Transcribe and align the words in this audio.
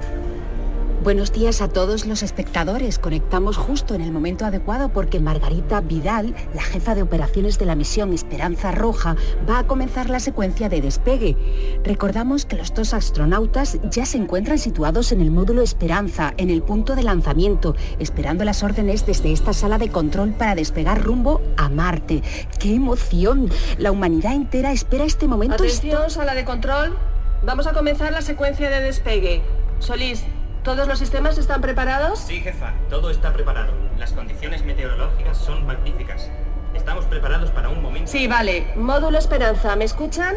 Buenos 1.02 1.31
días 1.31 1.61
a 1.61 1.69
todos 1.69 2.05
los 2.05 2.23
espectadores. 2.23 3.00
Conectamos 3.00 3.55
justo 3.55 3.95
en 3.95 4.02
el 4.02 4.11
momento 4.11 4.45
adecuado 4.45 4.89
porque 4.89 5.22
Margarita 5.22 5.80
Vidal, 5.80 6.36
la 6.53 6.61
jefa 6.61 6.94
de 6.94 7.02
operaciones 7.02 7.58
de 7.58 7.66
la 7.66 7.75
misión 7.75 8.11
Esperanza 8.11 8.73
Roja, 8.73 9.15
va 9.49 9.59
a 9.59 9.64
comenzar 9.65 10.09
la 10.09 10.20
secuencia 10.20 10.67
de 10.67 10.82
despegue. 10.82 11.38
Recordamos 11.86 12.45
que 12.45 12.58
los 12.58 12.73
dos 12.73 12.93
astronautas 12.93 13.80
ya 13.89 14.05
se 14.05 14.17
encuentran 14.17 14.59
situados 14.59 15.14
en 15.14 15.21
el 15.21 15.32
módulo 15.32 15.61
Esperanza, 15.61 16.33
en 16.36 16.49
el 16.49 16.64
punto 16.64 16.98
de 16.98 17.04
lanzamiento, 17.04 17.77
esperando 17.98 18.43
las 18.43 18.61
órdenes 18.61 19.05
desde 19.05 19.32
esta 19.32 19.54
sala 19.54 19.77
de 19.77 19.89
control 19.89 20.33
para 20.33 20.54
despegar 20.54 21.02
rumbo 21.02 21.39
a 21.55 21.70
Marte. 21.70 22.23
¡Qué 22.59 22.76
emoción! 22.76 23.49
La 23.77 23.93
humanidad 23.93 24.33
entera 24.33 24.73
espera 24.73 25.05
este 25.05 25.30
momento. 25.30 25.55
Atención, 25.64 26.09
sala 26.09 26.36
de 26.36 26.43
control. 26.43 26.98
Vamos 27.45 27.67
a 27.67 27.71
comenzar 27.71 28.11
la 28.11 28.21
secuencia 28.21 28.70
de 28.70 28.82
despegue. 28.82 29.42
Solís, 29.80 30.26
¿Todos 30.69 30.87
los 30.87 30.99
sistemas 30.99 31.35
están 31.39 31.61
preparados? 31.61 32.19
Sí, 32.19 32.41
jefa, 32.41 32.73
todo 32.91 33.09
está 33.09 33.33
preparado. 33.33 33.73
Las 33.97 34.13
condiciones 34.13 34.63
meteorológicas 34.63 35.35
son 35.35 35.65
magníficas. 35.65 36.30
Estamos 36.75 37.05
preparados 37.05 37.49
para 37.49 37.69
un 37.69 37.81
momento... 37.81 38.11
Sí, 38.11 38.27
vale. 38.27 38.67
Módulo 38.75 39.17
Esperanza, 39.17 39.75
¿me 39.75 39.85
escuchan? 39.85 40.35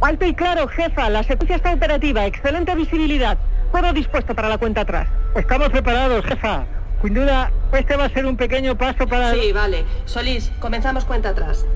Alto 0.00 0.24
y 0.24 0.32
claro, 0.36 0.68
jefa. 0.68 1.10
La 1.10 1.24
secuencia 1.24 1.56
está 1.56 1.74
operativa. 1.74 2.26
Excelente 2.26 2.76
visibilidad. 2.76 3.36
Todo 3.72 3.92
dispuesto 3.92 4.36
para 4.36 4.48
la 4.48 4.56
cuenta 4.56 4.82
atrás. 4.82 5.08
Estamos 5.34 5.70
preparados, 5.70 6.24
jefa. 6.24 6.64
Sin 7.02 7.14
duda, 7.14 7.50
este 7.72 7.96
va 7.96 8.04
a 8.04 8.08
ser 8.08 8.24
un 8.24 8.36
pequeño 8.36 8.78
paso 8.78 9.04
para... 9.08 9.32
Sí, 9.32 9.50
vale. 9.50 9.84
Solís, 10.04 10.52
comenzamos 10.60 11.04
cuenta 11.04 11.30
atrás. 11.30 11.66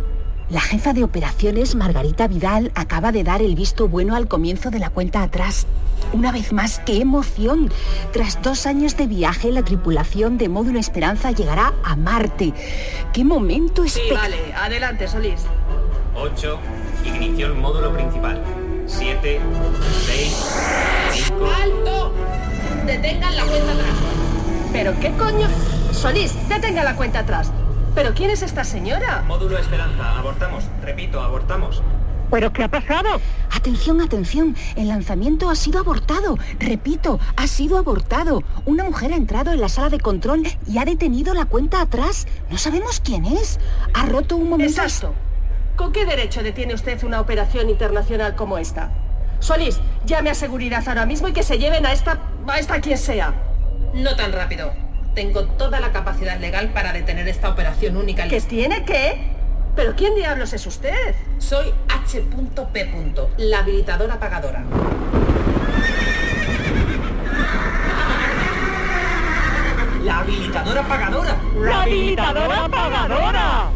La 0.48 0.60
jefa 0.60 0.92
de 0.92 1.02
operaciones, 1.02 1.74
Margarita 1.74 2.28
Vidal, 2.28 2.70
acaba 2.76 3.10
de 3.10 3.24
dar 3.24 3.42
el 3.42 3.56
visto 3.56 3.88
bueno 3.88 4.14
al 4.14 4.28
comienzo 4.28 4.70
de 4.70 4.78
la 4.78 4.90
cuenta 4.90 5.22
atrás. 5.22 5.66
Una 6.12 6.30
vez 6.30 6.52
más, 6.52 6.78
qué 6.86 7.00
emoción. 7.00 7.72
Tras 8.12 8.40
dos 8.42 8.66
años 8.66 8.96
de 8.96 9.08
viaje, 9.08 9.50
la 9.50 9.64
tripulación 9.64 10.38
de 10.38 10.48
Módulo 10.48 10.78
Esperanza 10.78 11.32
llegará 11.32 11.72
a 11.82 11.96
Marte. 11.96 12.52
¡Qué 13.12 13.24
momento 13.24 13.88
Sí, 13.88 14.00
vale. 14.14 14.36
Adelante, 14.54 15.08
Solís. 15.08 15.42
8. 16.14 16.58
Ignición 17.04 17.60
módulo 17.60 17.92
principal. 17.92 18.40
7, 18.86 19.40
6, 20.06 20.46
5... 21.26 21.46
¡Alto! 21.60 22.12
Detengan 22.86 23.36
la 23.36 23.44
cuenta 23.46 23.72
atrás. 23.72 23.96
¿Pero 24.72 25.00
qué 25.00 25.10
coño? 25.12 25.48
Solís, 25.92 26.34
detenga 26.48 26.84
la 26.84 26.94
cuenta 26.94 27.18
atrás. 27.20 27.50
¿Pero 27.96 28.12
quién 28.12 28.28
es 28.28 28.42
esta 28.42 28.62
señora? 28.62 29.24
Módulo 29.26 29.56
Esperanza, 29.56 30.18
abortamos. 30.18 30.64
Repito, 30.82 31.18
abortamos. 31.18 31.82
¿Pero 32.30 32.52
qué 32.52 32.64
ha 32.64 32.68
pasado? 32.68 33.08
Atención, 33.50 34.02
atención, 34.02 34.54
el 34.76 34.88
lanzamiento 34.88 35.48
ha 35.48 35.54
sido 35.54 35.80
abortado. 35.80 36.36
Repito, 36.58 37.18
ha 37.38 37.46
sido 37.46 37.78
abortado. 37.78 38.42
Una 38.66 38.84
mujer 38.84 39.14
ha 39.14 39.16
entrado 39.16 39.50
en 39.52 39.62
la 39.62 39.70
sala 39.70 39.88
de 39.88 39.98
control 39.98 40.42
y 40.66 40.76
ha 40.76 40.84
detenido 40.84 41.32
la 41.32 41.46
cuenta 41.46 41.80
atrás. 41.80 42.26
No 42.50 42.58
sabemos 42.58 43.00
quién 43.00 43.24
es. 43.24 43.58
Ha 43.94 44.04
roto 44.04 44.36
un 44.36 44.50
momento... 44.50 44.82
Exacto. 44.82 45.14
¿Con 45.76 45.92
qué 45.92 46.04
derecho 46.04 46.42
detiene 46.42 46.74
usted 46.74 47.02
una 47.02 47.18
operación 47.18 47.70
internacional 47.70 48.36
como 48.36 48.58
esta? 48.58 48.90
Solís, 49.38 49.80
llame 50.04 50.28
a 50.28 50.34
seguridad 50.34 50.86
ahora 50.86 51.06
mismo 51.06 51.28
y 51.28 51.32
que 51.32 51.42
se 51.42 51.58
lleven 51.58 51.86
a 51.86 51.94
esta... 51.94 52.20
a 52.46 52.58
esta 52.58 52.78
quien 52.82 52.98
sea. 52.98 53.32
No 53.94 54.14
tan 54.16 54.32
rápido. 54.32 54.85
Tengo 55.16 55.44
toda 55.44 55.80
la 55.80 55.92
capacidad 55.92 56.38
legal 56.38 56.68
para 56.74 56.92
detener 56.92 57.26
esta 57.26 57.48
operación 57.48 57.96
única. 57.96 58.28
¿Que 58.28 58.38
tiene 58.42 58.84
qué? 58.84 59.18
¿Pero 59.74 59.96
quién 59.96 60.14
diablos 60.14 60.52
es 60.52 60.66
usted? 60.66 61.14
Soy 61.38 61.72
H.P. 61.88 62.92
la 63.38 63.60
habilitadora 63.60 64.20
pagadora. 64.20 64.62
¡La 70.04 70.18
habilitadora 70.18 70.82
pagadora! 70.82 71.36
¡La 71.60 71.82
habilitadora 71.82 72.68
pagadora! 72.68 73.70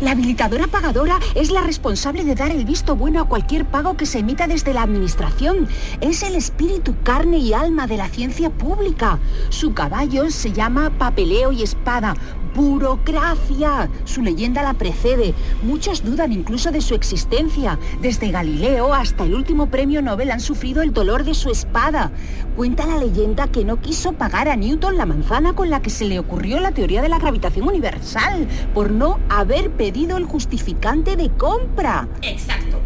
La 0.00 0.12
habilitadora 0.12 0.66
pagadora 0.66 1.18
es 1.34 1.50
la 1.50 1.60
responsable 1.60 2.24
de 2.24 2.34
dar 2.34 2.50
el 2.50 2.64
visto 2.64 2.96
bueno 2.96 3.20
a 3.20 3.28
cualquier 3.28 3.66
pago 3.66 3.98
que 3.98 4.06
se 4.06 4.20
emita 4.20 4.46
desde 4.46 4.72
la 4.72 4.82
administración. 4.82 5.68
Es 6.00 6.22
el 6.22 6.36
espíritu, 6.36 6.94
carne 7.02 7.36
y 7.36 7.52
alma 7.52 7.86
de 7.86 7.98
la 7.98 8.08
ciencia 8.08 8.48
pública. 8.48 9.18
Su 9.50 9.74
caballo 9.74 10.30
se 10.30 10.52
llama 10.52 10.88
papeleo 10.88 11.52
y 11.52 11.62
espada. 11.62 12.14
Burocracia. 12.54 13.88
Su 14.04 14.22
leyenda 14.22 14.62
la 14.62 14.74
precede. 14.74 15.34
Muchos 15.62 16.04
dudan 16.04 16.32
incluso 16.32 16.70
de 16.70 16.80
su 16.80 16.94
existencia. 16.94 17.78
Desde 18.00 18.30
Galileo 18.30 18.94
hasta 18.94 19.24
el 19.24 19.34
último 19.34 19.66
premio 19.66 20.02
Nobel 20.02 20.30
han 20.30 20.40
sufrido 20.40 20.82
el 20.82 20.92
dolor 20.92 21.24
de 21.24 21.34
su 21.34 21.50
espada. 21.50 22.12
Cuenta 22.56 22.86
la 22.86 22.98
leyenda 22.98 23.48
que 23.48 23.64
no 23.64 23.80
quiso 23.80 24.12
pagar 24.12 24.48
a 24.48 24.56
Newton 24.56 24.96
la 24.96 25.06
manzana 25.06 25.54
con 25.54 25.70
la 25.70 25.82
que 25.82 25.90
se 25.90 26.04
le 26.04 26.18
ocurrió 26.18 26.60
la 26.60 26.72
teoría 26.72 27.02
de 27.02 27.08
la 27.08 27.18
gravitación 27.18 27.68
universal 27.68 28.46
por 28.74 28.90
no 28.90 29.18
haber 29.28 29.70
pedido 29.70 30.16
el 30.16 30.24
justificante 30.24 31.16
de 31.16 31.30
compra. 31.30 32.08
Exacto. 32.22 32.78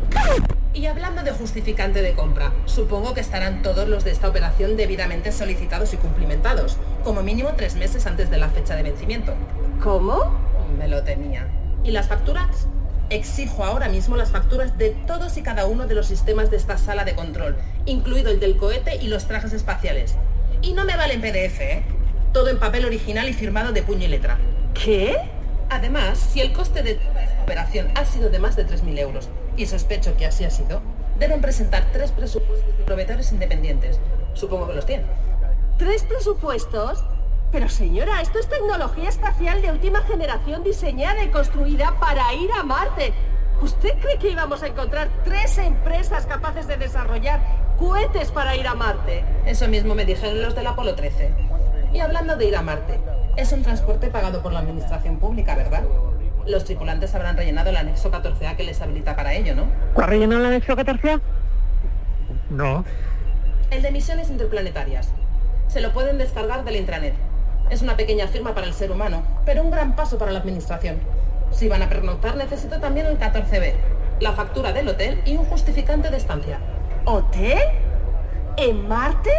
Y 0.74 0.86
hablando 0.86 1.22
de 1.22 1.30
justificante 1.30 2.02
de 2.02 2.14
compra, 2.14 2.52
supongo 2.64 3.14
que 3.14 3.20
estarán 3.20 3.62
todos 3.62 3.88
los 3.88 4.02
de 4.02 4.10
esta 4.10 4.28
operación 4.28 4.76
debidamente 4.76 5.30
solicitados 5.30 5.94
y 5.94 5.98
cumplimentados, 5.98 6.78
como 7.04 7.22
mínimo 7.22 7.50
tres 7.56 7.76
meses 7.76 8.08
antes 8.08 8.28
de 8.28 8.38
la 8.38 8.48
fecha 8.48 8.74
de 8.74 8.82
vencimiento. 8.82 9.34
¿Cómo? 9.80 10.36
Me 10.76 10.88
lo 10.88 11.04
tenía. 11.04 11.46
¿Y 11.84 11.92
las 11.92 12.08
facturas? 12.08 12.66
Exijo 13.08 13.62
ahora 13.62 13.88
mismo 13.88 14.16
las 14.16 14.32
facturas 14.32 14.76
de 14.76 14.90
todos 15.06 15.36
y 15.36 15.42
cada 15.42 15.66
uno 15.66 15.86
de 15.86 15.94
los 15.94 16.06
sistemas 16.06 16.50
de 16.50 16.56
esta 16.56 16.76
sala 16.76 17.04
de 17.04 17.14
control, 17.14 17.56
incluido 17.86 18.32
el 18.32 18.40
del 18.40 18.56
cohete 18.56 18.96
y 18.96 19.06
los 19.06 19.28
trajes 19.28 19.52
espaciales. 19.52 20.16
Y 20.60 20.72
no 20.72 20.84
me 20.84 20.96
vale 20.96 21.14
en 21.14 21.20
PDF, 21.20 21.60
¿eh? 21.60 21.82
Todo 22.32 22.48
en 22.48 22.58
papel 22.58 22.84
original 22.84 23.28
y 23.28 23.32
firmado 23.32 23.70
de 23.70 23.84
puño 23.84 24.06
y 24.06 24.08
letra. 24.08 24.38
¿Qué? 24.74 25.16
Además, 25.70 26.18
si 26.18 26.40
el 26.40 26.52
coste 26.52 26.82
de 26.82 26.94
toda 26.94 27.22
esta 27.22 27.42
operación 27.44 27.92
ha 27.94 28.04
sido 28.04 28.28
de 28.28 28.40
más 28.40 28.56
de 28.56 28.66
3.000 28.66 28.98
euros, 28.98 29.28
y 29.56 29.66
sospecho 29.66 30.16
que 30.16 30.26
así 30.26 30.44
ha 30.44 30.50
sido, 30.50 30.80
deben 31.18 31.40
presentar 31.40 31.86
tres 31.92 32.12
presupuestos 32.12 32.76
de 32.76 32.84
proveedores 32.84 33.32
independientes. 33.32 34.00
Supongo 34.34 34.66
que 34.68 34.74
los 34.74 34.86
tienen. 34.86 35.06
¿Tres 35.78 36.02
presupuestos? 36.04 37.04
Pero 37.52 37.68
señora, 37.68 38.20
esto 38.20 38.38
es 38.38 38.48
tecnología 38.48 39.08
espacial 39.08 39.62
de 39.62 39.70
última 39.70 40.00
generación 40.02 40.64
diseñada 40.64 41.22
y 41.22 41.28
construida 41.28 41.94
para 42.00 42.34
ir 42.34 42.50
a 42.52 42.64
Marte. 42.64 43.12
¿Usted 43.62 43.96
cree 44.00 44.18
que 44.18 44.30
íbamos 44.30 44.62
a 44.62 44.66
encontrar 44.66 45.08
tres 45.24 45.58
empresas 45.58 46.26
capaces 46.26 46.66
de 46.66 46.76
desarrollar 46.76 47.40
cohetes 47.78 48.32
para 48.32 48.56
ir 48.56 48.66
a 48.66 48.74
Marte? 48.74 49.24
Eso 49.46 49.68
mismo 49.68 49.94
me 49.94 50.04
dijeron 50.04 50.42
los 50.42 50.54
del 50.54 50.66
Apolo 50.66 50.96
13. 50.96 51.32
Y 51.92 52.00
hablando 52.00 52.36
de 52.36 52.46
ir 52.46 52.56
a 52.56 52.62
Marte, 52.62 52.98
es 53.36 53.52
un 53.52 53.62
transporte 53.62 54.08
pagado 54.08 54.42
por 54.42 54.52
la 54.52 54.58
administración 54.58 55.18
pública, 55.18 55.54
¿verdad? 55.54 55.84
Los 56.46 56.64
tripulantes 56.64 57.14
habrán 57.14 57.36
rellenado 57.36 57.70
el 57.70 57.76
anexo 57.76 58.10
14A 58.10 58.56
que 58.56 58.64
les 58.64 58.80
habilita 58.82 59.16
para 59.16 59.32
ello, 59.32 59.54
¿no? 59.54 59.66
¿Ha 59.96 60.06
rellenado 60.06 60.42
el 60.42 60.46
anexo 60.48 60.76
14A? 60.76 61.20
No. 62.50 62.84
El 63.70 63.80
de 63.82 63.90
misiones 63.90 64.28
interplanetarias. 64.28 65.08
Se 65.68 65.80
lo 65.80 65.92
pueden 65.92 66.18
descargar 66.18 66.64
del 66.64 66.76
intranet. 66.76 67.14
Es 67.70 67.80
una 67.80 67.96
pequeña 67.96 68.28
firma 68.28 68.54
para 68.54 68.66
el 68.66 68.74
ser 68.74 68.92
humano, 68.92 69.22
pero 69.46 69.62
un 69.62 69.70
gran 69.70 69.96
paso 69.96 70.18
para 70.18 70.32
la 70.32 70.40
administración. 70.40 70.98
Si 71.50 71.68
van 71.68 71.82
a 71.82 71.88
pernoctar, 71.88 72.36
necesito 72.36 72.78
también 72.78 73.06
el 73.06 73.18
14B, 73.18 73.72
la 74.20 74.32
factura 74.32 74.72
del 74.72 74.88
hotel 74.88 75.22
y 75.24 75.36
un 75.36 75.46
justificante 75.46 76.10
de 76.10 76.18
estancia. 76.18 76.58
¿Hotel? 77.06 77.58
¿En 78.58 78.86
Marte? 78.86 79.30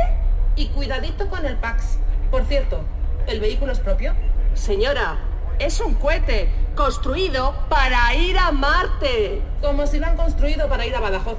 Y 0.56 0.69
cuidadito 0.69 1.30
con 1.30 1.46
el 1.46 1.56
PAX. 1.57 2.00
Por 2.31 2.46
cierto, 2.46 2.81
¿el 3.28 3.40
vehículo 3.40 3.72
es 3.72 3.80
propio? 3.80 4.13
Señora, 4.56 5.18
es 5.60 5.80
un 5.80 5.94
cohete 5.94 6.50
construido 6.75 7.56
para 7.69 8.13
ir 8.16 8.38
a 8.38 8.51
Marte. 8.51 9.42
Como 9.62 9.88
si 9.88 10.00
lo 10.00 10.07
han 10.07 10.18
construido 10.18 10.68
para 10.68 10.86
ir 10.86 10.95
a 10.95 11.00
Badajoz. 11.00 11.38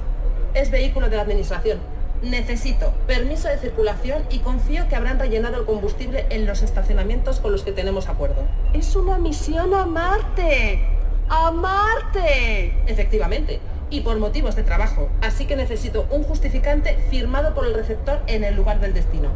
Es 0.53 0.71
vehículo 0.71 1.09
de 1.09 1.15
la 1.15 1.21
administración. 1.21 1.79
Necesito 2.21 2.91
permiso 3.05 3.47
de 3.47 3.59
circulación 3.59 4.23
y 4.31 4.39
confío 4.39 4.87
que 4.89 4.95
habrán 4.95 5.19
rellenado 5.19 5.57
el 5.57 5.65
combustible 5.65 6.25
en 6.31 6.47
los 6.47 6.63
estacionamientos 6.63 7.39
con 7.39 7.51
los 7.51 7.61
que 7.61 7.71
tenemos 7.71 8.09
acuerdo. 8.09 8.43
Es 8.73 8.95
una 8.95 9.19
misión 9.19 9.73
a 9.75 9.85
Marte. 9.85 10.83
¡A 11.29 11.51
Marte! 11.51 12.73
Efectivamente, 12.87 13.59
y 13.89 14.01
por 14.01 14.17
motivos 14.17 14.55
de 14.55 14.63
trabajo. 14.63 15.09
Así 15.21 15.45
que 15.45 15.55
necesito 15.55 16.07
un 16.09 16.23
justificante 16.23 16.97
firmado 17.09 17.53
por 17.53 17.67
el 17.67 17.75
receptor 17.75 18.21
en 18.27 18.43
el 18.43 18.55
lugar 18.55 18.79
del 18.79 18.93
destino. 18.93 19.29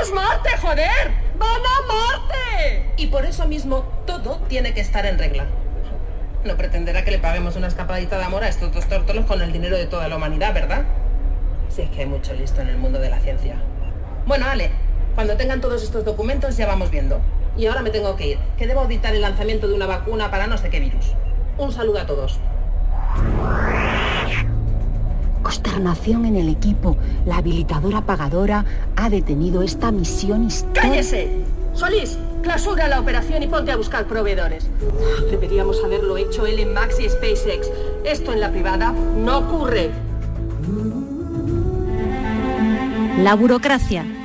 ¡Es 0.00 0.12
Marte, 0.12 0.50
joder! 0.60 1.12
¡Van 1.38 1.48
a 1.48 1.86
Marte! 1.86 2.45
Y 2.96 3.06
por 3.08 3.24
eso 3.24 3.46
mismo 3.46 3.84
todo 4.06 4.40
tiene 4.48 4.74
que 4.74 4.80
estar 4.80 5.06
en 5.06 5.18
regla. 5.18 5.46
No 6.44 6.56
pretenderá 6.56 7.04
que 7.04 7.10
le 7.10 7.18
paguemos 7.18 7.56
una 7.56 7.66
escapadita 7.66 8.18
de 8.18 8.24
amor 8.24 8.44
a 8.44 8.48
estos 8.48 8.72
dos 8.72 8.86
tórtolos 8.86 9.26
con 9.26 9.42
el 9.42 9.52
dinero 9.52 9.76
de 9.76 9.86
toda 9.86 10.08
la 10.08 10.16
humanidad, 10.16 10.54
¿verdad? 10.54 10.84
Si 11.68 11.82
es 11.82 11.90
que 11.90 12.00
hay 12.00 12.06
mucho 12.06 12.32
listo 12.34 12.60
en 12.60 12.68
el 12.68 12.78
mundo 12.78 13.00
de 13.00 13.10
la 13.10 13.18
ciencia. 13.20 13.56
Bueno, 14.26 14.46
Ale, 14.46 14.70
cuando 15.14 15.36
tengan 15.36 15.60
todos 15.60 15.82
estos 15.82 16.04
documentos 16.04 16.56
ya 16.56 16.66
vamos 16.66 16.90
viendo. 16.90 17.20
Y 17.56 17.66
ahora 17.66 17.82
me 17.82 17.90
tengo 17.90 18.14
que 18.16 18.28
ir, 18.28 18.38
que 18.58 18.66
debo 18.66 18.82
auditar 18.82 19.14
el 19.14 19.22
lanzamiento 19.22 19.66
de 19.66 19.74
una 19.74 19.86
vacuna 19.86 20.30
para 20.30 20.46
no 20.46 20.58
sé 20.58 20.68
qué 20.68 20.78
virus. 20.78 21.14
Un 21.58 21.72
saludo 21.72 22.00
a 22.00 22.06
todos. 22.06 22.38
Consternación 25.42 26.26
en 26.26 26.36
el 26.36 26.48
equipo. 26.48 26.96
La 27.24 27.38
habilitadora 27.38 28.02
pagadora 28.02 28.64
ha 28.96 29.08
detenido 29.08 29.62
esta 29.62 29.90
misión 29.90 30.44
histórica. 30.44 30.82
¡Cállese! 30.82 31.28
Solís, 31.72 32.18
clausura 32.46 32.86
la 32.86 33.00
operación 33.00 33.42
y 33.42 33.48
ponte 33.48 33.72
a 33.72 33.76
buscar 33.76 34.06
proveedores. 34.06 34.68
Deberíamos 35.28 35.82
haberlo 35.84 36.16
hecho 36.16 36.46
él 36.46 36.60
en 36.60 36.72
Max 36.72 37.00
y 37.00 37.08
SpaceX. 37.08 37.68
Esto 38.04 38.32
en 38.32 38.38
la 38.38 38.52
privada 38.52 38.92
no 38.92 39.38
ocurre. 39.38 39.90
La 43.18 43.34
burocracia. 43.34 44.15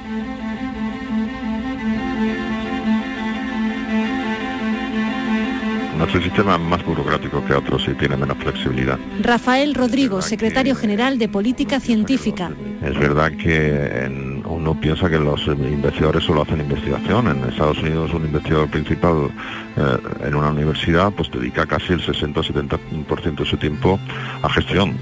Nuestro 6.02 6.22
sistema 6.24 6.56
es 6.56 6.62
más 6.62 6.84
burocrático 6.84 7.46
que 7.46 7.54
otros 7.54 7.88
y 7.88 7.94
tiene 7.94 8.18
menos 8.18 8.36
flexibilidad. 8.40 8.98
Rafael 9.22 9.76
Rodrigo, 9.76 10.20
secretario 10.24 10.76
general 10.76 11.20
de 11.20 11.30
Política 11.30 11.80
Científica. 11.80 12.50
Es 12.84 12.98
verdad 12.98 13.32
que 13.34 14.06
en- 14.06 14.42
uno 14.48 14.74
piensa 14.82 15.10
que 15.10 15.20
los 15.20 15.46
investigadores 15.48 16.24
solo 16.24 16.42
hacen 16.42 16.60
investigación. 16.60 17.28
En 17.28 17.44
Estados 17.50 17.78
Unidos 17.84 18.12
un 18.16 18.26
investigador 18.26 18.68
principal 18.70 19.30
eh, 19.78 19.98
en 20.28 20.36
una 20.36 20.50
universidad 20.50 21.12
pues 21.14 21.30
dedica 21.32 21.66
casi 21.68 21.94
el 21.94 22.02
60-70% 22.02 23.36
de 23.44 23.46
su 23.46 23.58
tiempo 23.58 24.00
a 24.42 24.50
gestión. 24.50 24.98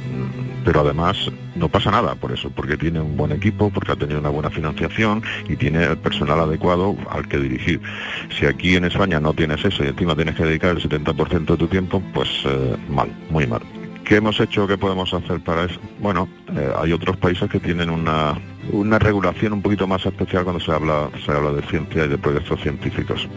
Pero 0.65 0.81
además 0.81 1.17
no 1.55 1.69
pasa 1.69 1.91
nada 1.91 2.15
por 2.15 2.31
eso, 2.31 2.49
porque 2.49 2.77
tiene 2.77 2.99
un 2.99 3.15
buen 3.15 3.31
equipo, 3.31 3.69
porque 3.69 3.91
ha 3.91 3.95
tenido 3.95 4.19
una 4.19 4.29
buena 4.29 4.49
financiación 4.49 5.23
y 5.47 5.55
tiene 5.55 5.83
el 5.83 5.97
personal 5.97 6.39
adecuado 6.39 6.95
al 7.09 7.27
que 7.27 7.37
dirigir. 7.37 7.81
Si 8.37 8.45
aquí 8.45 8.75
en 8.75 8.85
España 8.85 9.19
no 9.19 9.33
tienes 9.33 9.63
eso 9.63 9.83
y 9.83 9.87
encima 9.87 10.15
tienes 10.15 10.35
que 10.35 10.43
dedicar 10.43 10.71
el 10.71 10.81
70% 10.81 11.45
de 11.45 11.57
tu 11.57 11.67
tiempo, 11.67 12.01
pues 12.13 12.29
eh, 12.45 12.75
mal, 12.89 13.09
muy 13.29 13.47
mal. 13.47 13.61
¿Qué 14.09 14.15
hemos 14.15 14.39
hecho? 14.39 14.65
¿Qué 14.65 14.75
podemos 14.75 15.13
hacer 15.13 15.39
para 15.41 15.65
eso? 15.65 15.79
Bueno, 15.99 16.27
eh, 16.55 16.73
hay 16.81 16.93
otros 16.93 17.15
países 17.17 17.47
que 17.47 17.59
tienen 17.59 17.91
una, 17.91 18.35
una 18.71 18.97
regulación 18.97 19.53
un 19.53 19.61
poquito 19.61 19.85
más 19.85 20.03
especial 20.03 20.45
cuando 20.45 20.59
se 20.59 20.71
habla, 20.71 21.11
se 21.23 21.31
habla 21.31 21.51
de 21.51 21.61
ciencia 21.67 22.05
y 22.05 22.07
de 22.07 22.17
proyectos 22.17 22.59
científicos. 22.59 23.27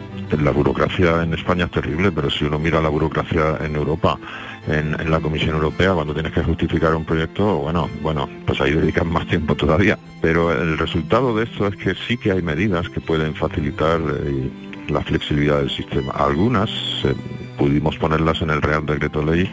La 0.42 0.50
burocracia 0.50 1.24
en 1.24 1.34
España 1.34 1.66
es 1.66 1.72
terrible, 1.72 2.10
pero 2.10 2.30
si 2.30 2.46
uno 2.46 2.58
mira 2.58 2.80
la 2.80 2.88
burocracia 2.88 3.58
en 3.60 3.76
Europa, 3.76 4.18
en, 4.68 5.00
en 5.00 5.10
la 5.10 5.20
Comisión 5.20 5.54
Europea, 5.54 5.92
cuando 5.92 6.14
tienes 6.14 6.32
que 6.32 6.42
justificar 6.42 6.94
un 6.94 7.04
proyecto, 7.04 7.58
bueno, 7.58 7.88
bueno, 8.02 8.28
pues 8.46 8.60
ahí 8.60 8.72
dedican 8.72 9.08
más 9.10 9.26
tiempo 9.26 9.54
todavía. 9.54 9.98
Pero 10.20 10.52
el 10.52 10.78
resultado 10.78 11.36
de 11.36 11.44
esto 11.44 11.66
es 11.66 11.76
que 11.76 11.94
sí 12.06 12.16
que 12.16 12.32
hay 12.32 12.42
medidas 12.42 12.88
que 12.88 13.00
pueden 13.00 13.34
facilitar 13.34 14.00
eh, 14.00 14.50
la 14.88 15.02
flexibilidad 15.02 15.58
del 15.58 15.70
sistema. 15.70 16.12
Algunas 16.12 16.70
eh, 17.04 17.14
pudimos 17.58 17.96
ponerlas 17.96 18.40
en 18.42 18.50
el 18.50 18.62
Real 18.62 18.86
Decreto 18.86 19.24
Ley 19.24 19.50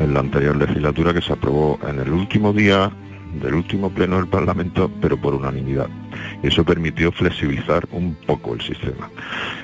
en 0.00 0.14
la 0.14 0.20
anterior 0.20 0.56
legislatura 0.56 1.14
que 1.14 1.22
se 1.22 1.32
aprobó 1.32 1.78
en 1.88 2.00
el 2.00 2.12
último 2.12 2.52
día 2.52 2.90
del 3.40 3.54
último 3.54 3.90
pleno 3.90 4.16
del 4.16 4.28
Parlamento, 4.28 4.90
pero 5.00 5.16
por 5.16 5.34
unanimidad. 5.34 5.88
Eso 6.42 6.64
permitió 6.64 7.12
flexibilizar 7.12 7.86
un 7.92 8.14
poco 8.26 8.54
el 8.54 8.60
sistema. 8.60 9.10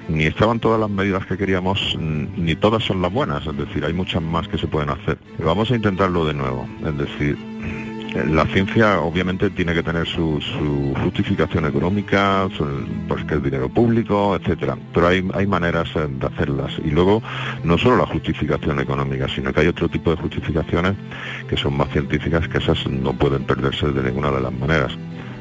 Ni 0.08 0.24
estaban 0.24 0.60
todas 0.60 0.80
las 0.80 0.90
medidas 0.90 1.26
que 1.26 1.36
queríamos, 1.36 1.96
ni 1.98 2.54
todas 2.56 2.84
son 2.84 3.02
las 3.02 3.12
buenas, 3.12 3.46
es 3.46 3.56
decir, 3.56 3.84
hay 3.84 3.92
muchas 3.92 4.22
más 4.22 4.48
que 4.48 4.58
se 4.58 4.66
pueden 4.66 4.90
hacer. 4.90 5.18
Vamos 5.38 5.70
a 5.70 5.76
intentarlo 5.76 6.24
de 6.24 6.34
nuevo, 6.34 6.66
es 6.84 6.96
decir, 6.96 7.36
la 8.14 8.46
ciencia 8.46 9.00
obviamente 9.00 9.50
tiene 9.50 9.74
que 9.74 9.82
tener 9.82 10.06
su, 10.06 10.40
su 10.40 10.94
justificación 11.02 11.66
económica, 11.66 12.48
su- 12.56 12.66
pues 13.06 13.24
que 13.24 13.34
es 13.34 13.42
dinero 13.42 13.68
público, 13.68 14.34
etcétera. 14.36 14.76
Pero 14.94 15.08
hay, 15.08 15.28
hay 15.34 15.46
maneras 15.46 15.88
eh, 15.94 16.06
de 16.08 16.26
hacerlas. 16.26 16.72
Y 16.84 16.90
luego, 16.90 17.22
no 17.64 17.76
solo 17.78 17.98
la 17.98 18.06
justificación 18.06 18.80
económica, 18.80 19.26
sino 19.28 19.52
que 19.52 19.60
hay 19.60 19.66
otro 19.68 19.88
tipo 19.88 20.10
de 20.10 20.16
justificaciones 20.16 20.94
que 21.48 21.56
son 21.56 21.76
más 21.76 21.88
científicas, 21.90 22.48
que 22.48 22.58
esas 22.58 22.86
no 22.88 23.12
pueden 23.12 23.44
perderse 23.44 23.88
de 23.92 24.02
ninguna 24.02 24.30
de 24.30 24.40
las 24.40 24.52
maneras. 24.52 24.92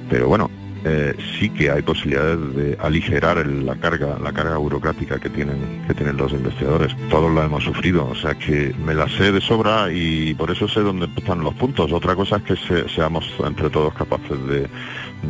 Pero 0.10 0.28
bueno, 0.28 0.50
eh, 0.90 1.16
sí 1.38 1.50
que 1.50 1.70
hay 1.70 1.82
posibilidades 1.82 2.56
de 2.56 2.78
aligerar 2.80 3.46
la 3.46 3.76
carga, 3.76 4.18
la 4.24 4.32
carga 4.32 4.58
burocrática 4.58 5.20
que 5.20 5.30
tienen, 5.30 5.84
que 5.88 5.94
tienen 5.94 6.16
los 6.18 6.32
investigadores. 6.32 6.96
Todos 7.10 7.34
la 7.34 7.46
hemos 7.46 7.64
sufrido, 7.64 8.08
o 8.08 8.16
sea 8.16 8.34
que 8.36 8.74
me 8.86 8.94
la 8.96 9.08
sé 9.10 9.32
de 9.32 9.42
sobra 9.42 9.92
y 9.92 10.34
por 10.36 10.50
eso 10.52 10.68
sé 10.68 10.80
dónde 10.82 11.08
están 11.18 11.42
los 11.42 11.54
puntos. 11.56 11.92
Otra 11.92 12.16
cosa 12.16 12.38
es 12.38 12.44
que 12.44 12.56
se- 12.56 12.88
seamos 12.90 13.26
entre 13.46 13.70
todos 13.70 13.94
capaces 13.94 14.38
de, 14.48 14.68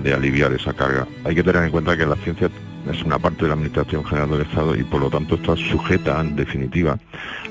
de 0.03 0.13
aliviar 0.13 0.53
esa 0.53 0.73
carga. 0.73 1.07
Hay 1.23 1.33
que 1.35 1.43
tener 1.43 1.63
en 1.63 1.71
cuenta 1.71 1.97
que 1.97 2.05
la 2.05 2.15
ciencia 2.17 2.49
es 2.91 3.03
una 3.03 3.19
parte 3.19 3.41
de 3.43 3.47
la 3.49 3.53
Administración 3.55 4.05
General 4.05 4.29
del 4.29 4.41
Estado 4.41 4.75
y 4.75 4.83
por 4.83 5.01
lo 5.01 5.09
tanto 5.09 5.35
está 5.35 5.55
sujeta 5.57 6.21
en 6.21 6.35
definitiva 6.37 6.97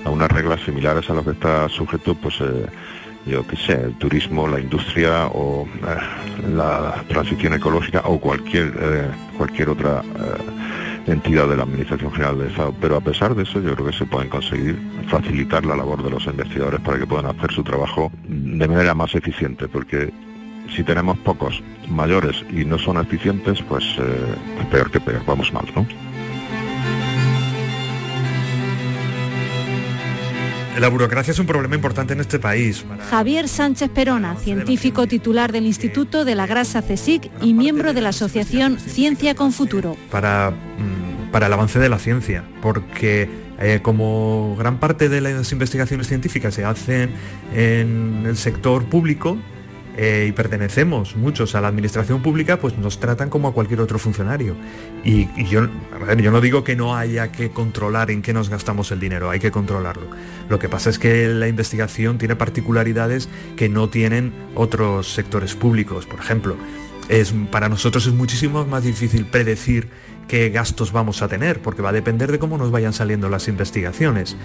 a 0.05 0.11
unas 0.11 0.31
reglas 0.31 0.61
similares 0.65 1.11
a 1.11 1.15
las 1.15 1.25
que 1.25 1.33
está 1.33 1.69
sujeto 1.69 2.15
pues 2.15 2.37
eh, 2.41 2.67
yo 3.27 3.47
qué 3.47 3.57
sé, 3.57 3.73
el 3.73 3.95
turismo, 3.95 4.47
la 4.47 4.61
industria 4.61 5.27
o 5.27 5.67
eh, 5.67 6.49
la 6.55 7.05
transición 7.09 7.55
ecológica 7.55 8.03
o 8.05 8.19
cualquier 8.21 8.73
eh, 8.79 9.11
cualquier 9.37 9.71
otra 9.71 10.03
eh, 10.03 11.13
entidad 11.13 11.49
de 11.49 11.57
la 11.57 11.65
Administración 11.65 12.13
General 12.13 12.39
del 12.39 12.49
Estado. 12.49 12.75
Pero 12.81 12.97
a 12.97 13.01
pesar 13.01 13.35
de 13.35 13.43
eso, 13.43 13.61
yo 13.61 13.75
creo 13.75 13.87
que 13.87 13.97
se 13.97 14.07
pueden 14.07 14.29
conseguir 14.29 14.79
facilitar 15.09 15.65
la 15.65 15.77
labor 15.77 16.03
de 16.03 16.11
los 16.11 16.27
investigadores 16.27 16.81
para 16.81 16.99
que 16.99 17.07
puedan 17.07 17.27
hacer 17.27 17.53
su 17.53 17.63
trabajo 17.63 18.11
de 18.29 18.69
manera 18.69 18.95
más 18.95 19.15
eficiente, 19.15 19.69
porque 19.69 20.13
si 20.75 20.83
tenemos 20.83 21.17
pocos 21.19 21.63
mayores 21.89 22.45
y 22.51 22.65
no 22.65 22.79
son 22.79 22.99
eficientes, 22.99 23.63
pues 23.63 23.85
eh, 23.99 24.67
peor 24.71 24.91
que 24.91 25.01
peor, 25.01 25.23
vamos 25.27 25.53
mal, 25.53 25.65
¿no? 25.75 25.87
La 30.79 30.89
burocracia 30.89 31.31
es 31.31 31.39
un 31.39 31.47
problema 31.47 31.75
importante 31.75 32.13
en 32.13 32.21
este 32.21 32.39
país. 32.39 32.85
Javier 33.09 33.49
Sánchez 33.49 33.91
Perona, 33.91 34.37
científico 34.37 35.07
titular 35.07 35.51
del 35.51 35.65
Instituto 35.65 36.25
de 36.25 36.35
la 36.35 36.47
Grasa 36.47 36.83
CSIC 36.83 37.31
y 37.41 37.55
miembro 37.55 37.95
de 37.95 38.03
la 38.03 38.11
Asociación 38.11 38.79
Ciencia 38.79 39.35
con 39.35 39.53
Futuro. 39.53 39.97
Para, 40.11 40.51
mm, 40.51 41.31
para 41.31 41.47
el 41.47 41.53
avance 41.53 41.79
de 41.79 41.89
la 41.89 41.99
ciencia, 41.99 42.45
porque 42.61 43.29
eh, 43.59 43.81
como 43.83 44.55
gran 44.59 44.79
parte 44.79 45.09
de 45.09 45.23
las 45.23 45.51
investigaciones 45.51 46.09
científicas 46.09 46.53
se 46.53 46.65
hacen 46.65 47.11
en 47.55 48.25
el 48.27 48.37
sector 48.37 48.85
público, 48.85 49.39
eh, 49.97 50.27
y 50.29 50.33
pertenecemos 50.33 51.17
muchos 51.17 51.55
a 51.55 51.61
la 51.61 51.69
administración 51.69 52.23
pública, 52.23 52.59
pues 52.59 52.77
nos 52.77 53.01
tratan 53.01 53.31
como 53.31 53.49
a 53.49 53.55
cualquier 53.55 53.81
otro 53.81 53.99
funcionario. 53.99 54.55
Y, 55.05 55.27
yo, 55.45 55.69
yo 56.19 56.31
no 56.31 56.41
digo 56.41 56.65
que 56.65 56.77
no 56.77 56.97
haya 56.97 57.33
que 57.33 57.51
controlar 57.51 58.11
en 58.11 58.23
qué 58.23 58.33
nos 58.33 58.51
gastamos 58.51 58.91
el 58.93 59.01
dinero, 59.01 59.31
hay 59.31 59.41
que 59.41 59.51
controlarlo. 59.51 60.09
Lo 60.49 60.59
que 60.59 60.69
pasa 60.69 60.91
es 60.91 60.99
que 60.99 61.29
la 61.29 61.49
investigación 61.49 62.19
tiene 62.19 62.37
particularidades 62.37 63.29
que 63.57 63.69
no 63.69 63.89
tienen 63.89 64.33
otros 64.55 65.13
sectores 65.13 65.55
públicos. 65.55 66.07
Por 66.07 66.21
ejemplo, 66.21 66.57
es, 67.09 67.33
para 67.51 67.69
nosotros 67.69 68.07
es 68.07 68.13
muchísimo 68.13 68.65
más 68.67 68.85
difícil 68.85 69.27
predecir 69.27 69.89
qué 70.29 70.51
gastos 70.51 70.93
vamos 70.93 71.23
a 71.23 71.29
tener, 71.29 71.61
porque 71.61 71.83
va 71.83 71.91
a 71.91 71.93
depender 71.93 72.33
de 72.33 72.39
cómo 72.39 72.59
nos 72.59 72.71
vayan 72.71 72.93
saliendo 72.93 73.29
las 73.29 73.49
investigaciones. 73.49 74.37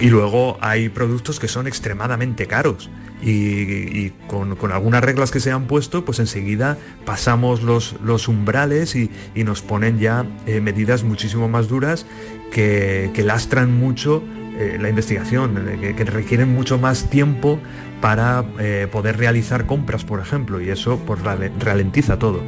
Y 0.00 0.08
luego 0.08 0.58
hay 0.60 0.88
productos 0.88 1.40
que 1.40 1.48
son 1.48 1.66
extremadamente 1.66 2.46
caros 2.46 2.90
y, 3.22 4.10
con, 4.26 4.56
algunas 4.72 5.02
reglas 5.02 5.30
que 5.30 5.40
se 5.40 5.50
han 5.50 5.66
puesto, 5.66 6.04
pues 6.04 6.18
enseguida 6.18 6.76
pasamos 7.04 7.62
los, 7.62 8.28
umbrales 8.28 8.94
y, 8.96 9.10
nos 9.34 9.62
ponen 9.62 9.98
ya 9.98 10.26
eh, 10.46 10.60
medidas 10.60 11.04
muchísimo 11.04 11.48
más 11.48 11.68
duras 11.68 12.06
que, 12.50 13.10
lastran 13.24 13.72
mucho 13.72 14.22
eh, 14.58 14.78
la 14.80 14.88
investigación, 14.88 15.68
eh, 15.68 15.94
que, 15.96 16.04
requieren 16.04 16.52
mucho 16.54 16.78
más 16.78 17.08
tiempo 17.08 17.58
para 18.00 18.44
poder 18.92 19.16
realizar 19.16 19.64
compras, 19.64 20.04
por 20.04 20.20
ejemplo, 20.20 20.60
y 20.60 20.68
eso 20.68 20.98
pues 21.06 21.20
ralentiza 21.22 22.18
todo. 22.18 22.42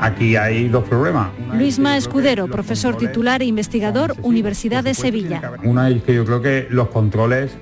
Aquí 0.00 0.34
hay 0.34 0.68
dos 0.68 0.84
problemas. 0.88 1.28
Luisma 1.52 1.96
Escudero, 1.96 2.48
profesor 2.48 2.96
titular 2.96 3.42
e 3.42 3.44
investigador, 3.44 4.14
Universidad 4.22 4.82
de 4.82 4.94
Sevilla. 4.94 5.42
Una 5.62 5.90
es 5.90 6.02
que 6.02 6.14
yo 6.14 6.24
creo 6.24 6.40
que 6.40 6.66
los 6.70 6.88
controles 6.88 7.52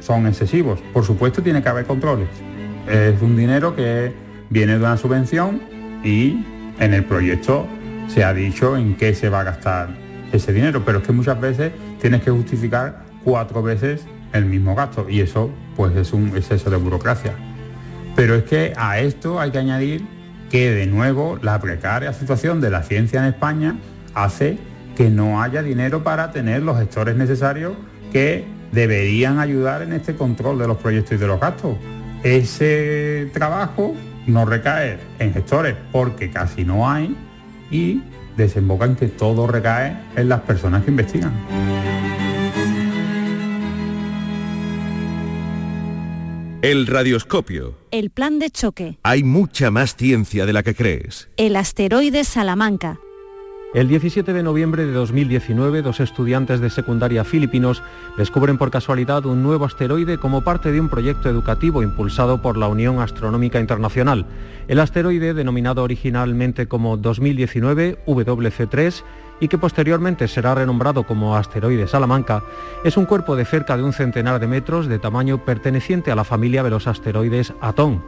son 0.00 0.26
excesivos. 0.26 0.78
Por 0.92 1.04
supuesto 1.04 1.42
tiene 1.42 1.62
que 1.62 1.68
haber 1.70 1.86
controles. 1.86 2.28
Es 2.86 3.20
un 3.22 3.34
dinero 3.34 3.74
que 3.74 4.12
viene 4.50 4.74
de 4.74 4.78
una 4.78 4.98
subvención 4.98 5.62
y 6.04 6.44
en 6.78 6.92
el 6.92 7.04
proyecto 7.04 7.66
se 8.08 8.24
ha 8.24 8.34
dicho 8.34 8.76
en 8.76 8.94
qué 8.96 9.14
se 9.14 9.30
va 9.30 9.40
a 9.40 9.44
gastar 9.44 9.88
ese 10.32 10.52
dinero, 10.52 10.82
pero 10.84 10.98
es 10.98 11.06
que 11.06 11.12
muchas 11.12 11.40
veces 11.40 11.72
tienes 11.98 12.22
que 12.22 12.30
justificar 12.30 13.04
cuatro 13.24 13.62
veces 13.62 14.06
el 14.34 14.44
mismo 14.44 14.74
gasto 14.74 15.08
y 15.08 15.20
eso 15.20 15.50
pues 15.76 15.96
es 15.96 16.12
un 16.12 16.28
exceso 16.36 16.68
de 16.68 16.76
burocracia. 16.76 17.32
Pero 18.14 18.34
es 18.34 18.44
que 18.44 18.74
a 18.76 19.00
esto 19.00 19.40
hay 19.40 19.50
que 19.50 19.58
añadir 19.58 20.15
que 20.50 20.70
de 20.70 20.86
nuevo 20.86 21.38
la 21.42 21.60
precaria 21.60 22.12
situación 22.12 22.60
de 22.60 22.70
la 22.70 22.82
ciencia 22.82 23.20
en 23.20 23.26
España 23.26 23.76
hace 24.14 24.58
que 24.96 25.10
no 25.10 25.42
haya 25.42 25.62
dinero 25.62 26.02
para 26.02 26.32
tener 26.32 26.62
los 26.62 26.78
gestores 26.78 27.16
necesarios 27.16 27.74
que 28.12 28.44
deberían 28.72 29.38
ayudar 29.38 29.82
en 29.82 29.92
este 29.92 30.14
control 30.14 30.58
de 30.58 30.68
los 30.68 30.78
proyectos 30.78 31.12
y 31.12 31.16
de 31.16 31.26
los 31.26 31.40
gastos. 31.40 31.76
Ese 32.22 33.30
trabajo 33.32 33.94
no 34.26 34.44
recae 34.44 34.98
en 35.18 35.32
gestores 35.32 35.76
porque 35.92 36.30
casi 36.30 36.64
no 36.64 36.88
hay 36.88 37.16
y 37.70 38.02
desemboca 38.36 38.84
en 38.86 38.96
que 38.96 39.08
todo 39.08 39.46
recae 39.46 39.96
en 40.16 40.28
las 40.28 40.40
personas 40.40 40.84
que 40.84 40.90
investigan. 40.90 41.95
El 46.68 46.88
radioscopio. 46.88 47.76
El 47.92 48.10
plan 48.10 48.40
de 48.40 48.50
choque. 48.50 48.98
Hay 49.04 49.22
mucha 49.22 49.70
más 49.70 49.94
ciencia 49.94 50.46
de 50.46 50.52
la 50.52 50.64
que 50.64 50.74
crees. 50.74 51.28
El 51.36 51.54
asteroide 51.54 52.24
Salamanca. 52.24 52.98
El 53.72 53.86
17 53.86 54.32
de 54.32 54.42
noviembre 54.42 54.84
de 54.84 54.90
2019, 54.90 55.82
dos 55.82 56.00
estudiantes 56.00 56.60
de 56.60 56.68
secundaria 56.70 57.22
filipinos 57.22 57.84
descubren 58.16 58.58
por 58.58 58.72
casualidad 58.72 59.26
un 59.26 59.44
nuevo 59.44 59.64
asteroide 59.64 60.18
como 60.18 60.42
parte 60.42 60.72
de 60.72 60.80
un 60.80 60.88
proyecto 60.88 61.28
educativo 61.28 61.84
impulsado 61.84 62.42
por 62.42 62.56
la 62.56 62.66
Unión 62.66 62.98
Astronómica 62.98 63.60
Internacional. 63.60 64.26
El 64.66 64.80
asteroide, 64.80 65.34
denominado 65.34 65.84
originalmente 65.84 66.66
como 66.66 66.96
2019 66.96 67.98
WC3, 68.06 69.04
y 69.40 69.48
que 69.48 69.58
posteriormente 69.58 70.28
será 70.28 70.54
renombrado 70.54 71.04
como 71.04 71.36
asteroide 71.36 71.86
Salamanca, 71.86 72.42
es 72.84 72.96
un 72.96 73.06
cuerpo 73.06 73.36
de 73.36 73.44
cerca 73.44 73.76
de 73.76 73.82
un 73.82 73.92
centenar 73.92 74.40
de 74.40 74.46
metros 74.46 74.86
de 74.86 74.98
tamaño 74.98 75.44
perteneciente 75.44 76.10
a 76.10 76.16
la 76.16 76.24
familia 76.24 76.62
de 76.62 76.70
los 76.70 76.86
asteroides 76.86 77.52
Atón. 77.60 78.02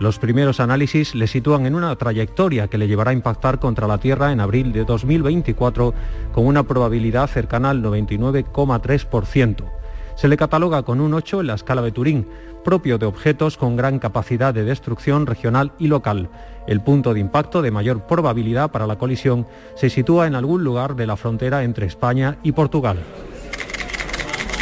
Los 0.00 0.18
primeros 0.18 0.58
análisis 0.58 1.14
le 1.14 1.28
sitúan 1.28 1.66
en 1.66 1.76
una 1.76 1.94
trayectoria 1.94 2.66
que 2.66 2.78
le 2.78 2.88
llevará 2.88 3.12
a 3.12 3.14
impactar 3.14 3.60
contra 3.60 3.86
la 3.86 3.98
Tierra 3.98 4.32
en 4.32 4.40
abril 4.40 4.72
de 4.72 4.84
2024 4.84 5.94
con 6.32 6.46
una 6.46 6.64
probabilidad 6.64 7.28
cercana 7.28 7.70
al 7.70 7.82
99,3%. 7.82 9.83
Se 10.16 10.28
le 10.28 10.36
cataloga 10.36 10.82
con 10.82 11.00
un 11.00 11.12
8 11.14 11.40
en 11.40 11.46
la 11.48 11.54
escala 11.54 11.82
de 11.82 11.92
Turín, 11.92 12.28
propio 12.64 12.98
de 12.98 13.06
objetos 13.06 13.56
con 13.56 13.76
gran 13.76 13.98
capacidad 13.98 14.54
de 14.54 14.64
destrucción 14.64 15.26
regional 15.26 15.72
y 15.78 15.88
local. 15.88 16.30
El 16.66 16.80
punto 16.80 17.12
de 17.12 17.20
impacto 17.20 17.62
de 17.62 17.70
mayor 17.70 18.06
probabilidad 18.06 18.70
para 18.70 18.86
la 18.86 18.96
colisión 18.96 19.46
se 19.74 19.90
sitúa 19.90 20.26
en 20.26 20.34
algún 20.34 20.64
lugar 20.64 20.96
de 20.96 21.06
la 21.06 21.16
frontera 21.16 21.64
entre 21.64 21.86
España 21.86 22.38
y 22.42 22.52
Portugal. 22.52 22.98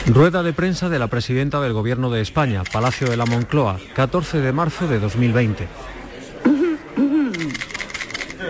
Rueda 0.07 0.43
de 0.43 0.53
prensa 0.53 0.89
de 0.89 0.99
la 0.99 1.07
presidenta 1.07 1.61
del 1.61 1.75
Gobierno 1.75 2.11
de 2.11 2.21
España, 2.23 2.65
Palacio 2.73 3.09
de 3.09 3.17
la 3.17 3.25
Moncloa, 3.25 3.79
14 3.95 4.41
de 4.41 4.53
marzo 4.53 4.89
de 4.89 4.99
2020. 4.99 5.69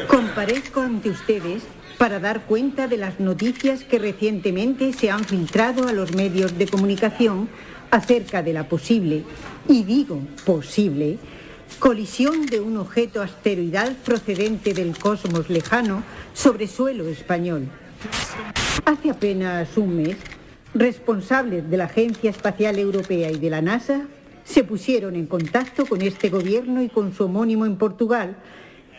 Comparezco 0.09 0.81
ante 0.81 1.11
ustedes 1.11 1.65
para 2.03 2.19
dar 2.19 2.47
cuenta 2.47 2.89
de 2.89 2.97
las 2.97 3.21
noticias 3.21 3.85
que 3.85 3.97
recientemente 3.97 4.93
se 4.93 5.13
han 5.13 5.23
filtrado 5.23 5.87
a 5.87 5.93
los 5.93 6.17
medios 6.17 6.59
de 6.59 6.67
comunicación 6.67 7.49
acerca 7.93 8.43
de 8.43 8.53
la 8.53 8.69
posible, 8.69 9.23
y 9.69 9.85
digo 9.85 10.19
posible, 10.45 11.19
colisión 11.79 12.47
de 12.47 12.59
un 12.59 12.77
objeto 12.77 13.23
asteroidal 13.23 13.95
procedente 14.05 14.75
del 14.75 14.99
cosmos 14.99 15.49
lejano 15.49 16.03
sobre 16.35 16.67
suelo 16.67 17.07
español. 17.07 17.69
Hace 18.85 19.09
apenas 19.09 19.77
un 19.77 20.03
mes, 20.03 20.17
responsables 20.75 21.71
de 21.71 21.77
la 21.77 21.85
Agencia 21.85 22.31
Espacial 22.31 22.81
Europea 22.81 23.31
y 23.31 23.39
de 23.39 23.49
la 23.49 23.63
NASA 23.63 24.09
se 24.43 24.65
pusieron 24.65 25.15
en 25.15 25.27
contacto 25.27 25.87
con 25.87 26.03
este 26.03 26.31
gobierno 26.31 26.83
y 26.83 26.89
con 26.89 27.15
su 27.15 27.27
homónimo 27.27 27.65
en 27.65 27.77
Portugal 27.77 28.35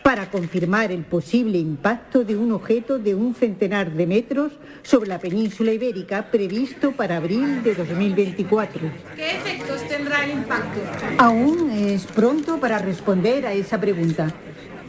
para 0.04 0.30
confirmar 0.30 0.92
el 0.92 1.02
posible 1.02 1.56
impacto 1.56 2.24
de 2.24 2.36
un 2.36 2.52
objeto 2.52 2.98
de 2.98 3.14
un 3.14 3.34
centenar 3.34 3.90
de 3.90 4.06
metros 4.06 4.52
sobre 4.82 5.08
la 5.08 5.18
península 5.18 5.72
ibérica 5.72 6.30
previsto 6.30 6.92
para 6.92 7.16
abril 7.16 7.62
de 7.62 7.74
2024. 7.74 8.82
¿Qué 9.16 9.30
efectos 9.30 9.88
tendrá 9.88 10.26
el 10.26 10.32
impacto? 10.32 10.80
Aún 11.16 11.70
es 11.70 12.04
pronto 12.04 12.60
para 12.60 12.78
responder 12.80 13.46
a 13.46 13.54
esa 13.54 13.80
pregunta. 13.80 14.30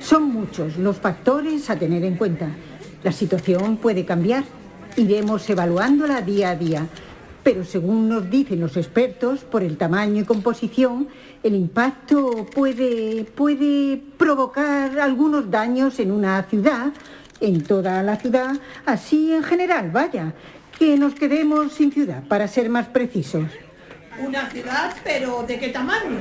Son 0.02 0.24
muchos 0.24 0.76
los 0.76 0.98
factores 0.98 1.70
a 1.70 1.80
tener 1.80 2.04
en 2.04 2.18
cuenta. 2.18 2.50
La 3.02 3.14
situación 3.14 3.78
puede 3.78 4.04
cambiar. 4.04 4.44
Iremos 4.98 5.50
evaluándola 5.50 6.20
día 6.24 6.50
a 6.50 6.56
día 6.58 6.88
pero 7.46 7.64
según 7.64 8.10
nos 8.10 8.28
dicen 8.28 8.60
los 8.60 8.76
expertos, 8.76 9.42
por 9.42 9.62
el 9.62 9.78
tamaño 9.78 10.24
y 10.24 10.26
composición, 10.26 11.08
el 11.44 11.54
impacto 11.54 12.48
puede, 12.52 13.24
puede 13.36 14.02
provocar 14.18 15.00
algunos 15.00 15.52
daños 15.52 16.00
en 16.00 16.12
una 16.12 16.42
ciudad, 16.42 16.92
en 17.40 17.62
toda 17.62 18.02
la 18.02 18.16
ciudad, 18.16 18.56
así 18.88 19.32
en 19.32 19.44
general, 19.44 19.92
vaya, 19.92 20.34
que 20.80 20.98
nos 20.98 21.14
quedemos 21.14 21.72
sin 21.72 21.92
ciudad, 21.92 22.24
para 22.28 22.48
ser 22.48 22.68
más 22.68 22.88
precisos. 22.88 23.46
Una 24.20 24.50
ciudad, 24.50 24.96
pero 25.04 25.44
¿de 25.48 25.60
qué 25.60 25.70
tamaño? 25.70 26.18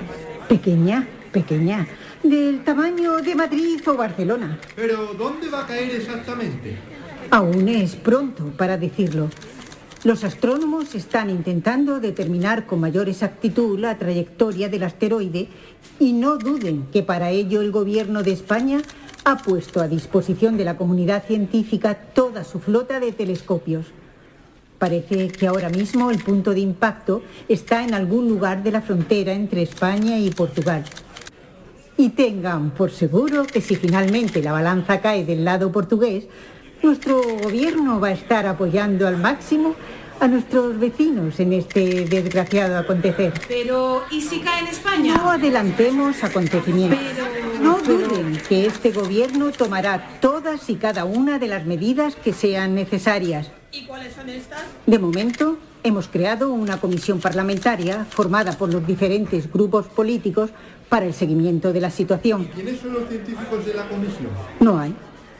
Pequeña, 0.46 1.08
pequeña, 1.32 1.86
del 2.22 2.62
tamaño 2.64 3.16
de 3.22 3.34
Madrid 3.34 3.80
o 3.88 3.94
Barcelona. 3.94 4.58
Pero 4.76 5.14
¿dónde 5.14 5.48
va 5.48 5.62
a 5.62 5.66
caer 5.66 5.90
exactamente? 5.90 6.76
Aún 7.30 7.66
es 7.66 7.96
pronto 7.96 8.52
para 8.58 8.76
decirlo. 8.76 9.30
Los 10.04 10.22
astrónomos 10.22 10.94
están 10.94 11.30
intentando 11.30 11.98
determinar 11.98 12.66
con 12.66 12.78
mayor 12.78 13.08
exactitud 13.08 13.78
la 13.78 13.96
trayectoria 13.96 14.68
del 14.68 14.82
asteroide 14.82 15.48
y 15.98 16.12
no 16.12 16.36
duden 16.36 16.84
que 16.92 17.02
para 17.02 17.30
ello 17.30 17.62
el 17.62 17.72
Gobierno 17.72 18.22
de 18.22 18.32
España 18.32 18.82
ha 19.24 19.38
puesto 19.38 19.80
a 19.80 19.88
disposición 19.88 20.58
de 20.58 20.66
la 20.66 20.76
comunidad 20.76 21.24
científica 21.24 21.94
toda 21.94 22.44
su 22.44 22.60
flota 22.60 23.00
de 23.00 23.12
telescopios. 23.12 23.86
Parece 24.78 25.28
que 25.28 25.46
ahora 25.46 25.70
mismo 25.70 26.10
el 26.10 26.18
punto 26.18 26.52
de 26.52 26.60
impacto 26.60 27.22
está 27.48 27.82
en 27.82 27.94
algún 27.94 28.28
lugar 28.28 28.62
de 28.62 28.72
la 28.72 28.82
frontera 28.82 29.32
entre 29.32 29.62
España 29.62 30.18
y 30.18 30.28
Portugal. 30.28 30.84
Y 31.96 32.10
tengan 32.10 32.72
por 32.72 32.90
seguro 32.90 33.44
que 33.46 33.62
si 33.62 33.76
finalmente 33.76 34.42
la 34.42 34.52
balanza 34.52 35.00
cae 35.00 35.24
del 35.24 35.46
lado 35.46 35.72
portugués, 35.72 36.26
Nuestro 36.84 37.22
gobierno 37.42 37.98
va 37.98 38.08
a 38.08 38.12
estar 38.12 38.46
apoyando 38.46 39.08
al 39.08 39.16
máximo 39.16 39.74
a 40.20 40.28
nuestros 40.28 40.78
vecinos 40.78 41.40
en 41.40 41.54
este 41.54 42.04
desgraciado 42.04 42.76
acontecer. 42.76 43.32
Pero, 43.48 44.02
¿y 44.10 44.20
si 44.20 44.40
cae 44.40 44.60
en 44.60 44.66
España? 44.66 45.16
No 45.16 45.30
adelantemos 45.30 46.22
acontecimientos. 46.22 47.00
No 47.62 47.78
duden 47.78 48.38
que 48.46 48.66
este 48.66 48.92
gobierno 48.92 49.50
tomará 49.50 50.18
todas 50.20 50.68
y 50.68 50.74
cada 50.74 51.06
una 51.06 51.38
de 51.38 51.48
las 51.48 51.64
medidas 51.64 52.16
que 52.16 52.34
sean 52.34 52.74
necesarias. 52.74 53.50
¿Y 53.72 53.86
cuáles 53.86 54.12
son 54.12 54.28
estas? 54.28 54.64
De 54.84 54.98
momento, 54.98 55.56
hemos 55.84 56.08
creado 56.08 56.52
una 56.52 56.82
comisión 56.82 57.18
parlamentaria 57.18 58.04
formada 58.04 58.58
por 58.58 58.70
los 58.70 58.86
diferentes 58.86 59.50
grupos 59.50 59.86
políticos 59.86 60.50
para 60.90 61.06
el 61.06 61.14
seguimiento 61.14 61.72
de 61.72 61.80
la 61.80 61.90
situación. 61.90 62.44
¿Quiénes 62.54 62.78
son 62.78 62.92
los 62.92 63.08
científicos 63.08 63.64
de 63.64 63.72
la 63.72 63.88
comisión? 63.88 64.28
No 64.60 64.78
hay, 64.78 64.94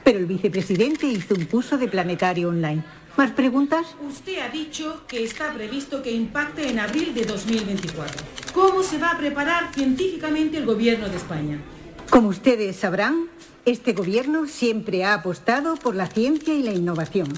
pero 0.04 0.18
el 0.18 0.26
vicepresidente 0.26 1.06
hizo 1.06 1.34
un 1.34 1.46
curso 1.46 1.78
de 1.78 1.88
planetario 1.88 2.50
online. 2.50 2.84
¿Más 3.16 3.30
preguntas? 3.30 3.86
Usted 4.06 4.38
ha 4.40 4.48
dicho 4.48 5.02
que 5.08 5.24
está 5.24 5.52
previsto 5.52 6.02
que 6.02 6.12
impacte 6.12 6.68
en 6.68 6.78
abril 6.78 7.14
de 7.14 7.24
2024. 7.24 8.22
¿Cómo 8.52 8.82
se 8.82 8.98
va 8.98 9.12
a 9.12 9.18
preparar 9.18 9.72
científicamente 9.72 10.58
el 10.58 10.66
gobierno 10.66 11.08
de 11.08 11.16
España? 11.16 11.58
Como 12.10 12.28
ustedes 12.28 12.76
sabrán, 12.76 13.28
este 13.64 13.92
gobierno 13.92 14.46
siempre 14.46 15.04
ha 15.04 15.14
apostado 15.14 15.76
por 15.76 15.94
la 15.94 16.06
ciencia 16.06 16.54
y 16.54 16.62
la 16.62 16.72
innovación. 16.72 17.28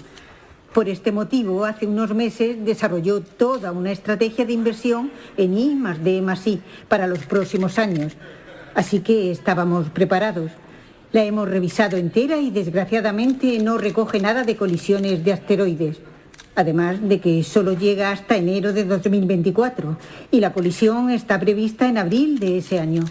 Por 0.73 0.88
este 0.88 1.12
motivo, 1.12 1.64
hace 1.64 1.87
unos 1.87 2.14
meses 2.14 2.56
desarrolló 2.64 3.20
toda 3.20 3.73
una 3.73 3.92
estrategia 3.92 4.44
de 4.44 4.52
inversión 4.52 5.11
en 5.37 5.56
I 5.56 5.75
más 5.75 6.02
D 6.02 6.20
más 6.20 6.46
I 6.46 6.61
para 6.88 7.06
los 7.06 7.20
próximos 7.20 7.78
años. 7.78 8.14
Así 8.75 9.00
que 9.00 9.30
estábamos 9.30 9.88
preparados. 9.90 10.50
La 11.16 11.25
hemos 11.25 11.49
revisado 11.49 11.96
entera 11.96 12.37
y 12.37 12.50
desgraciadamente 12.50 13.58
no 13.61 13.78
recoge 13.78 14.20
nada 14.20 14.44
de 14.44 14.54
colisiones 14.54 15.25
de 15.25 15.32
asteroides. 15.32 15.96
Además 16.54 16.99
de 17.00 17.23
que 17.23 17.42
solo 17.42 17.73
llega 17.73 18.11
hasta 18.11 18.37
enero 18.37 18.75
de 18.75 18.85
2024 18.85 19.96
y 20.30 20.40
la 20.40 20.52
colisión 20.52 21.08
está 21.08 21.40
prevista 21.40 21.88
en 21.88 21.96
abril 21.96 22.38
de 22.38 22.58
ese 22.58 22.78
año. 22.78 23.02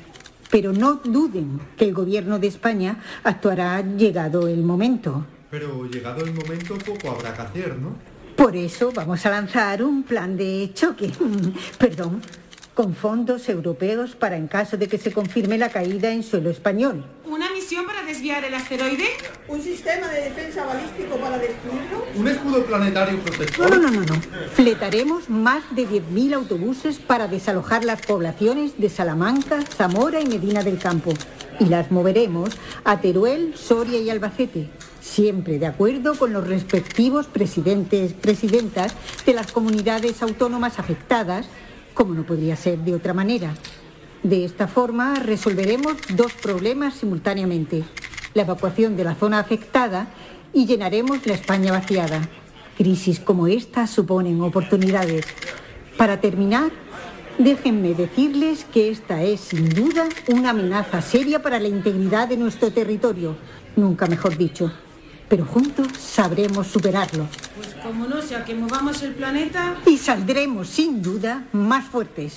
Pero 0.52 0.72
no 0.72 1.02
duden 1.04 1.60
que 1.76 1.86
el 1.86 1.96
gobierno 1.96 2.38
de 2.38 2.46
España 2.46 3.00
actuará 3.24 3.82
llegado 3.82 4.48
el 4.48 4.62
momento. 4.62 5.26
Pero 5.50 5.90
llegado 5.90 6.24
el 6.24 6.32
momento 6.32 6.76
poco 6.78 7.10
habrá 7.10 7.34
que 7.34 7.42
hacer, 7.42 7.76
¿no? 7.80 7.96
Por 8.36 8.56
eso 8.56 8.92
vamos 8.94 9.26
a 9.26 9.32
lanzar 9.32 9.82
un 9.82 10.04
plan 10.04 10.38
de 10.38 10.70
choque, 10.76 11.10
perdón, 11.80 12.22
con 12.76 12.94
fondos 12.94 13.48
europeos 13.48 14.16
para 14.16 14.36
en 14.36 14.48
caso 14.48 14.76
de 14.76 14.88
que 14.88 14.98
se 14.98 15.14
confirme 15.14 15.58
la 15.58 15.70
caída 15.70 16.12
en 16.12 16.24
suelo 16.24 16.50
español. 16.50 17.06
¿Una 17.26 17.50
misión 17.52 17.86
para 17.86 18.04
desviar 18.04 18.44
el 18.44 18.54
asteroide? 18.54 19.06
¿Un 19.48 19.62
sistema 19.62 20.10
de 20.10 20.26
defensa 20.26 20.66
balístico 20.66 21.16
para 21.16 21.38
destruirlo? 21.40 22.06
¿Un 22.16 22.28
escudo 22.28 22.66
planetario 22.66 23.20
protector? 23.20 23.70
no, 23.70 23.78
no, 23.78 23.92
no, 23.92 24.02
no. 24.02 24.22
Fletaremos 24.54 25.30
más 25.30 25.64
de 25.74 25.88
10.000 25.88 26.34
autobuses 26.34 27.00
para 27.00 27.28
desalojar 27.30 27.86
las 27.86 28.02
poblaciones 28.02 28.78
de 28.78 28.90
Salamanca, 28.90 29.64
Zamora 29.64 30.20
y 30.20 30.26
Medina 30.26 30.62
del 30.62 30.78
Campo. 30.78 31.14
Y 31.62 31.66
las 31.66 31.90
moveremos 31.92 32.50
a 32.84 33.00
Teruel, 33.00 33.56
Soria 33.56 34.00
y 34.00 34.10
Albacete, 34.10 34.70
siempre 35.00 35.60
de 35.60 35.68
acuerdo 35.68 36.16
con 36.16 36.34
los 36.34 36.46
respectivos 36.46 37.28
presidentes, 37.28 38.12
presidentas 38.12 38.94
de 39.26 39.34
las 39.34 39.54
comunidades 39.54 40.22
autónomas 40.22 40.78
afectadas, 40.78 41.48
como 41.96 42.14
no 42.14 42.24
podría 42.24 42.56
ser 42.56 42.78
de 42.80 42.94
otra 42.94 43.16
manera. 43.16 43.56
De 44.22 44.46
esta 44.46 44.68
forma 44.68 45.16
resolveremos 45.16 45.96
dos 46.16 46.34
problemas 46.34 46.94
simultáneamente, 46.94 47.84
la 48.36 48.44
evacuación 48.44 48.96
de 48.96 49.04
la 49.04 49.16
zona 49.16 49.40
afectada 49.40 50.10
y 50.54 50.68
llenaremos 50.68 51.26
la 51.26 51.34
España 51.34 51.72
vaciada. 51.72 52.22
Crisis 52.78 53.20
como 53.20 53.48
esta 53.48 53.88
suponen 53.88 54.42
oportunidades. 54.42 55.26
Para 55.98 56.20
terminar, 56.20 56.72
déjenme 57.38 57.94
decirles 57.94 58.66
que 58.66 58.90
esta 58.90 59.24
es 59.24 59.40
sin 59.40 59.70
duda 59.70 60.10
una 60.28 60.50
amenaza 60.50 61.02
seria 61.02 61.42
para 61.42 61.60
la 61.60 61.70
integridad 61.70 62.28
de 62.28 62.38
nuestro 62.38 62.72
territorio, 62.72 63.38
nunca 63.76 64.08
mejor 64.08 64.38
dicho. 64.38 64.72
Pero 65.30 65.46
juntos 65.46 65.88
sabremos 65.98 66.68
superarlo 66.68 67.28
como 67.86 68.08
no 68.08 68.20
sea 68.22 68.44
que 68.44 68.56
movamos 68.56 69.04
el 69.04 69.14
planeta... 69.14 69.76
y 69.86 69.98
saldremos 70.00 70.68
sin 70.68 71.04
duda 71.04 71.46
más 71.52 71.86
fuertes. 71.86 72.34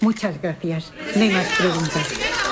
Muchas 0.00 0.40
gracias. 0.40 0.92
No 1.14 1.22
hay 1.22 1.30
más 1.30 1.46
preguntas. 1.58 2.47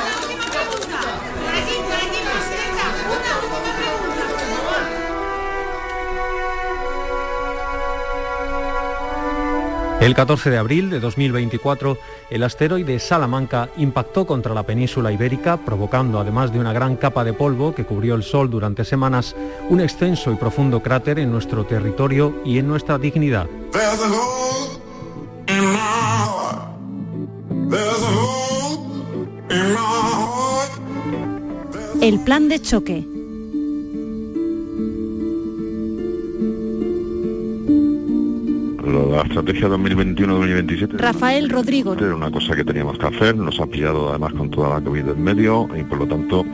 El 10.07 10.15
14 10.15 10.51
de 10.51 10.59
abril 10.59 10.89
de 10.89 11.01
2024, 11.01 11.99
el 12.31 12.45
asteroide 12.45 13.01
Salamanca 13.01 13.71
impactó 13.77 14.25
contra 14.25 14.55
la 14.55 14.63
península 14.63 15.11
ibérica, 15.11 15.57
provocando, 15.57 16.21
además 16.21 16.53
de 16.53 16.61
una 16.61 16.73
gran 16.73 16.95
capa 16.95 17.25
de 17.25 17.33
polvo 17.33 17.75
que 17.75 17.85
cubrió 17.85 18.15
el 18.15 18.23
Sol 18.23 18.49
durante 18.49 18.85
semanas, 18.85 19.35
un 19.69 19.81
extenso 19.81 20.31
y 20.31 20.37
profundo 20.37 20.81
cráter 20.81 21.19
en 21.19 21.33
nuestro 21.33 21.67
territorio 21.67 22.41
y 22.45 22.59
en 22.59 22.69
nuestra 22.69 22.99
dignidad. 22.99 23.49
El 32.01 32.21
plan 32.21 32.49
de 32.49 32.63
choque. 32.63 33.16
La 38.87 39.23
estrategia 39.23 39.69
2021-2027 39.69 40.97
Rafael 40.99 41.51
Rodrigo. 41.51 41.95
era 41.95 42.15
una 42.15 42.31
cosa 42.31 42.55
que 42.55 42.65
teníamos 42.65 42.97
que 42.97 43.07
hacer, 43.07 43.37
nos 43.37 43.59
ha 43.59 43.67
pillado 43.67 44.11
además 44.11 44.33
con 44.35 44.49
toda 44.49 44.79
la 44.79 44.85
COVID 44.85 45.09
en 45.09 45.25
medio 45.25 45.69
y 45.77 45.83
por 45.83 45.99
lo 45.99 46.07
tanto 46.07 46.45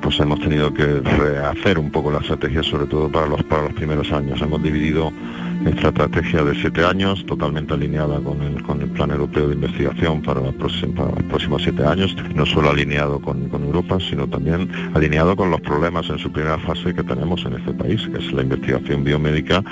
pues 0.00 0.18
hemos 0.20 0.40
tenido 0.40 0.72
que 0.72 1.00
rehacer 1.00 1.78
un 1.78 1.90
poco 1.90 2.10
la 2.10 2.18
estrategia, 2.18 2.62
sobre 2.62 2.86
todo 2.86 3.10
para 3.10 3.26
los, 3.26 3.42
para 3.44 3.62
los 3.62 3.72
primeros 3.72 4.10
años. 4.12 4.40
Hemos 4.40 4.62
dividido 4.62 5.12
nuestra 5.60 5.88
estrategia 5.88 6.44
de 6.44 6.54
siete 6.54 6.84
años, 6.84 7.24
totalmente 7.26 7.74
alineada 7.74 8.20
con 8.20 8.40
el, 8.42 8.62
con 8.62 8.80
el 8.80 8.88
Plan 8.90 9.10
Europeo 9.10 9.48
de 9.48 9.54
Investigación 9.54 10.22
para, 10.22 10.40
los 10.40 10.54
próximos 10.54 11.62
siete 11.62 11.84
años, 11.84 12.16
no 12.34 12.46
solo 12.46 12.70
alineado 12.70 13.20
con, 13.20 13.48
con 13.48 13.64
Europa, 13.64 13.98
sino 14.00 14.28
también 14.28 14.70
alineado 14.94 15.36
con 15.36 15.50
los 15.50 15.60
problemas 15.60 16.08
en 16.10 16.18
su 16.18 16.30
primera 16.30 16.58
fase 16.58 16.94
que 16.94 17.02
tenemos 17.02 17.44
en 17.44 17.54
este 17.54 17.72
país, 17.72 18.06
que 18.08 18.18
es 18.18 18.32
la 18.32 18.42
investigación 18.42 19.04
biomédica 19.04 19.62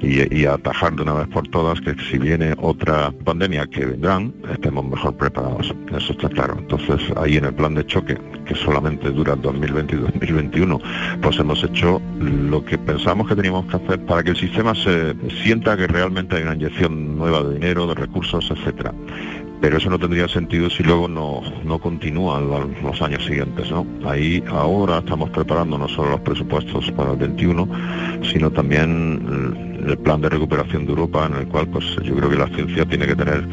y, 0.00 0.44
atajar 0.44 0.94
de 0.94 1.02
una 1.02 1.14
vez 1.14 1.28
por 1.28 1.48
todas 1.48 1.80
que 1.80 1.94
si 2.10 2.18
viene 2.18 2.54
otra 2.58 3.10
pandemia 3.24 3.66
que 3.66 3.86
vendrán, 3.86 4.32
estemos 4.52 4.84
mejor 4.84 5.16
preparados. 5.16 5.74
Eso 5.96 6.12
está 6.12 6.28
claro. 6.28 6.56
Entonces, 6.58 7.00
ahí 7.16 7.38
en 7.38 7.46
el 7.46 7.54
plan 7.54 7.74
de 7.74 7.84
choque, 7.86 8.18
que 8.44 8.54
solamente 8.54 9.10
dura 9.10 9.34
2020 9.74 9.96
y 9.96 9.98
2021, 9.98 10.80
pues 11.20 11.38
hemos 11.38 11.62
hecho 11.64 12.00
lo 12.20 12.64
que 12.64 12.78
pensamos 12.78 13.28
que 13.28 13.36
teníamos 13.36 13.66
que 13.66 13.76
hacer 13.76 14.00
para 14.04 14.22
que 14.22 14.30
el 14.30 14.36
sistema 14.36 14.74
se 14.74 15.14
sienta 15.42 15.76
que 15.76 15.86
realmente 15.86 16.36
hay 16.36 16.42
una 16.42 16.54
inyección 16.54 17.16
nueva 17.16 17.42
de 17.42 17.54
dinero, 17.54 17.86
de 17.86 17.94
recursos, 17.94 18.50
etcétera. 18.50 18.92
Pero 19.60 19.78
eso 19.78 19.88
no 19.88 19.98
tendría 19.98 20.28
sentido 20.28 20.68
si 20.68 20.82
luego 20.82 21.08
no, 21.08 21.40
no 21.64 21.78
continúan 21.78 22.48
los, 22.48 22.82
los 22.82 23.00
años 23.00 23.24
siguientes, 23.24 23.70
¿no? 23.70 23.86
Ahí 24.04 24.44
ahora 24.50 24.98
estamos 24.98 25.30
preparando 25.30 25.78
no 25.78 25.88
solo 25.88 26.10
los 26.10 26.20
presupuestos 26.20 26.90
para 26.90 27.12
el 27.12 27.18
21, 27.18 27.68
sino 28.30 28.50
también 28.50 29.56
el, 29.86 29.96
plan 29.98 30.20
de 30.20 30.28
recuperación 30.28 30.84
de 30.84 30.90
Europa, 30.90 31.26
en 31.26 31.36
el 31.36 31.46
cual 31.46 31.68
pues 31.68 31.84
yo 32.02 32.14
creo 32.14 32.28
que 32.28 32.36
la 32.36 32.48
ciencia 32.48 32.84
tiene 32.84 33.06
que 33.06 33.16
tener 33.16 33.46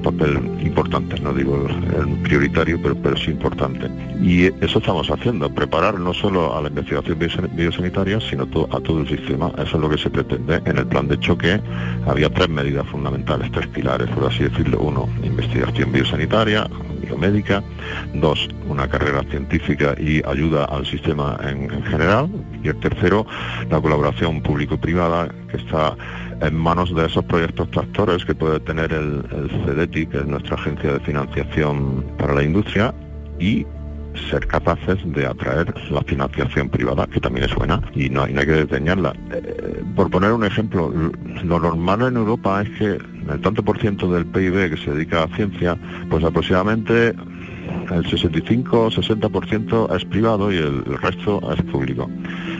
papel 0.00 0.36
importante, 0.62 1.18
no 1.20 1.32
digo 1.32 1.66
el, 1.66 2.18
prioritario, 2.22 2.80
pero, 2.82 2.94
pero 2.96 3.16
sí 3.16 3.30
importante. 3.30 3.88
Y 4.22 4.46
eso 4.64 4.78
estamos 4.78 5.10
haciendo, 5.10 5.52
preparar 5.52 5.98
no 5.98 6.12
solo 6.14 6.56
a 6.56 6.62
la 6.62 6.68
investigación 6.68 7.18
biosan- 7.18 7.54
biosanitaria, 7.54 8.20
sino 8.20 8.44
a 8.44 8.80
todo 8.80 9.00
el 9.00 9.08
sistema. 9.08 9.50
Eso 9.58 9.76
es 9.76 9.80
lo 9.82 9.88
que 9.90 9.98
se 9.98 10.10
pretende. 10.10 10.60
En 10.64 10.78
el 10.78 10.86
plan 10.86 11.08
de 11.08 11.18
choque 11.18 11.60
había 12.06 12.30
tres 12.30 12.48
medidas 12.48 12.86
fundamentales, 12.86 13.50
tres 13.52 13.66
pilares, 13.68 14.08
por 14.10 14.24
así 14.26 14.44
decirlo. 14.44 14.78
Uno, 14.80 15.08
investigación 15.22 15.92
biosanitaria, 15.92 16.66
biomédica. 17.02 17.62
Dos, 18.14 18.48
una 18.68 18.88
carrera 18.88 19.22
científica 19.30 19.94
y 19.98 20.22
ayuda 20.26 20.64
al 20.66 20.86
sistema 20.86 21.38
en, 21.42 21.70
en 21.70 21.82
general. 21.84 22.28
Y 22.62 22.68
el 22.68 22.76
tercero, 22.80 23.26
la 23.70 23.80
colaboración 23.80 24.42
público-privada 24.42 25.28
que 25.50 25.56
está 25.56 25.96
en 26.40 26.56
manos 26.56 26.94
de 26.94 27.06
esos 27.06 27.24
proyectos 27.24 27.70
tractores 27.70 28.24
que 28.24 28.34
puede 28.34 28.60
tener 28.60 28.92
el, 28.92 29.24
el 29.30 29.50
CEDETI, 29.64 30.06
que 30.06 30.18
es 30.18 30.26
nuestra 30.26 30.56
agencia 30.56 30.94
de 30.94 31.00
financiación 31.00 32.04
para 32.18 32.34
la 32.34 32.42
industria, 32.42 32.94
y 33.38 33.66
ser 34.28 34.46
capaces 34.46 34.98
de 35.04 35.26
atraer 35.26 35.72
la 35.90 36.02
financiación 36.02 36.68
privada, 36.68 37.06
que 37.06 37.20
también 37.20 37.44
es 37.44 37.54
buena, 37.54 37.80
y 37.94 38.08
no, 38.08 38.28
y 38.28 38.32
no 38.32 38.40
hay 38.40 38.46
que 38.46 38.52
desdeñarla. 38.52 39.14
Eh, 39.32 39.82
por 39.94 40.10
poner 40.10 40.32
un 40.32 40.44
ejemplo, 40.44 40.92
lo 41.44 41.60
normal 41.60 42.02
en 42.02 42.16
Europa 42.16 42.62
es 42.62 42.70
que 42.78 42.98
el 43.32 43.40
tanto 43.40 43.62
por 43.62 43.78
ciento 43.78 44.10
del 44.12 44.26
PIB 44.26 44.70
que 44.70 44.76
se 44.76 44.92
dedica 44.92 45.24
a 45.24 45.36
ciencia, 45.36 45.76
pues 46.08 46.24
aproximadamente 46.24 47.14
el 47.90 48.04
65-60% 48.04 49.96
es 49.96 50.04
privado 50.04 50.52
y 50.52 50.56
el, 50.56 50.84
resto 50.84 51.40
es 51.52 51.62
público. 51.64 52.08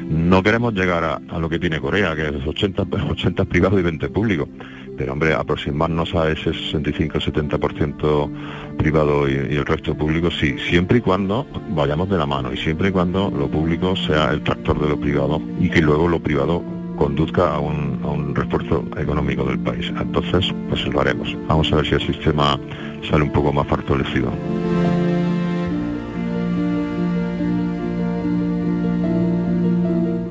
No 0.08 0.42
queremos 0.42 0.74
llegar 0.74 1.04
a, 1.04 1.20
lo 1.38 1.48
que 1.48 1.58
tiene 1.58 1.80
Corea, 1.80 2.16
que 2.16 2.28
es 2.28 2.46
80, 2.46 2.86
80 3.10 3.44
privado 3.46 3.78
y 3.78 3.82
20 3.82 4.08
público. 4.08 4.48
Pero 4.96 5.12
hombre, 5.14 5.32
aproximarnos 5.32 6.14
a 6.14 6.30
ese 6.30 6.50
65-70% 6.50 8.76
privado 8.76 9.28
y, 9.28 9.32
y 9.32 9.56
el 9.56 9.64
resto 9.64 9.96
público, 9.96 10.30
sí, 10.30 10.56
siempre 10.68 10.98
y 10.98 11.00
cuando 11.00 11.46
vayamos 11.70 12.10
de 12.10 12.18
la 12.18 12.26
mano 12.26 12.52
y 12.52 12.56
siempre 12.56 12.88
y 12.88 12.92
cuando 12.92 13.30
lo 13.30 13.48
público 13.48 13.96
sea 13.96 14.30
el 14.30 14.42
tractor 14.42 14.80
de 14.80 14.88
lo 14.88 15.00
privado 15.00 15.40
y 15.58 15.70
que 15.70 15.80
luego 15.80 16.08
lo 16.08 16.20
privado 16.20 16.62
conduzca 17.00 17.54
a 17.54 17.58
un, 17.58 17.98
a 18.04 18.08
un 18.08 18.34
refuerzo 18.34 18.84
económico 18.98 19.42
del 19.44 19.58
país. 19.58 19.90
Entonces, 19.98 20.52
pues 20.68 20.86
lo 20.86 21.00
haremos. 21.00 21.34
Vamos 21.48 21.72
a 21.72 21.76
ver 21.76 21.86
si 21.86 21.94
el 21.94 22.02
sistema 22.02 22.60
sale 23.08 23.24
un 23.24 23.32
poco 23.32 23.54
más 23.54 23.66
fortalecido. 23.66 24.30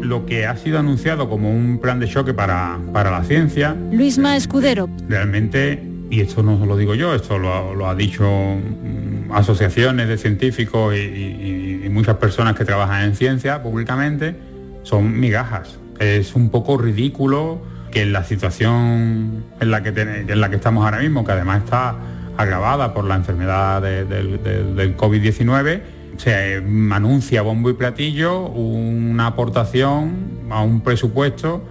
Lo 0.10 0.26
que 0.26 0.48
ha 0.48 0.58
sido 0.58 0.80
anunciado 0.80 1.30
como 1.30 1.52
un 1.52 1.78
plan 1.78 2.00
de 2.00 2.08
choque 2.08 2.34
para, 2.34 2.80
para 2.92 3.12
la 3.12 3.24
ciencia, 3.24 3.76
Luisma 3.92 4.36
Escudero. 4.36 4.90
realmente, 5.08 5.84
y 6.10 6.22
esto 6.22 6.42
no 6.42 6.66
lo 6.66 6.76
digo 6.78 6.96
yo, 6.96 7.14
esto 7.14 7.38
lo, 7.38 7.76
lo 7.76 7.88
ha 7.88 7.94
dicho 7.94 8.24
mm, 8.28 9.32
asociaciones 9.32 10.08
de 10.08 10.18
científicos 10.18 10.96
y, 10.96 10.98
y- 10.98 11.82
y 11.86 11.90
muchas 11.90 12.16
personas 12.18 12.56
que 12.56 12.66
trabajan 12.66 13.04
en 13.04 13.16
ciencia 13.16 13.62
públicamente, 13.62 14.36
son 14.82 15.20
migajas. 15.20 15.78
Es 16.00 16.34
un 16.34 16.50
poco 16.50 16.76
ridículo 16.80 17.62
que 17.92 18.02
en 18.02 18.12
la 18.12 18.24
situación 18.24 19.44
en 19.62 19.70
la 19.70 19.84
que, 19.84 19.92
ten- 19.92 20.28
en 20.28 20.42
la 20.42 20.50
que 20.50 20.56
estamos 20.56 20.84
ahora 20.86 20.98
mismo, 21.02 21.24
que 21.24 21.34
además 21.34 21.66
está 21.66 21.96
agravada 22.36 22.96
por 22.96 23.04
la 23.06 23.14
enfermedad 23.16 23.80
de- 23.84 24.06
del- 24.06 24.42
del- 24.44 24.76
del 24.76 24.98
COVID-19, 24.98 25.82
se 26.20 26.56
anuncia 26.92 27.42
bombo 27.42 27.70
y 27.70 27.74
platillo 27.74 28.48
una 28.48 29.28
aportación 29.28 30.28
a 30.50 30.62
un 30.62 30.82
presupuesto 30.82 31.64